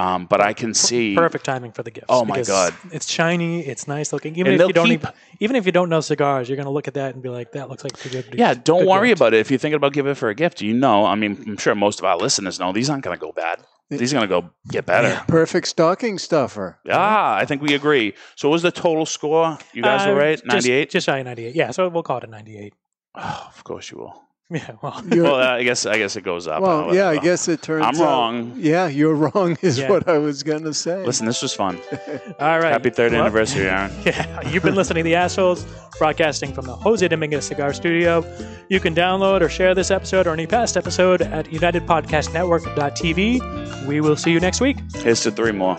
[0.00, 2.06] um, but I can see Perfect timing for the gifts.
[2.08, 2.74] Oh, my God.
[2.92, 3.60] It's shiny.
[3.66, 4.34] It's nice looking.
[4.36, 6.66] Even And if you don't keep- even, even if you don't know cigars, you're going
[6.72, 8.88] to look at that and be like, "That looks like a good." Yeah, don't good
[8.88, 9.20] worry gift.
[9.20, 9.40] about it.
[9.40, 11.74] If you're thinking about giving it for a gift, you know, I mean, I'm sure
[11.74, 13.60] most of our listeners know these aren't going to go bad.
[13.90, 15.20] These are going to go get better.
[15.26, 16.78] Perfect stocking stuffer.
[16.88, 18.14] Ah, I think we agree.
[18.36, 19.58] So, what was the total score?
[19.72, 20.90] You guys Uh, were right, just- 98.
[20.90, 21.56] Just shy of 98.
[21.56, 22.72] Yeah, so we'll call it a 98.
[23.16, 24.14] Oh, of course you will.
[24.52, 26.60] Yeah, well, Well, I guess I guess it goes up.
[26.62, 28.52] well, yeah, I guess it turns I'm out- wrong.
[28.56, 29.88] Yeah, you're wrong, is Yeah.
[29.88, 31.06] what I was going to say.
[31.06, 31.78] Listen, this was fun.
[32.40, 32.72] all right.
[32.72, 33.92] Happy third Well, anniversary, Aaron.
[34.04, 35.64] Yeah, you've been listening to The Ashholes,
[35.98, 38.24] broadcasting from the Jose Dominguez Cigar Studio.
[38.68, 43.86] You can download or share this episode or any past episode at UnitedPodcastNetwork.tv.
[43.86, 44.78] We will see you next week.
[44.96, 45.78] Here's to three more.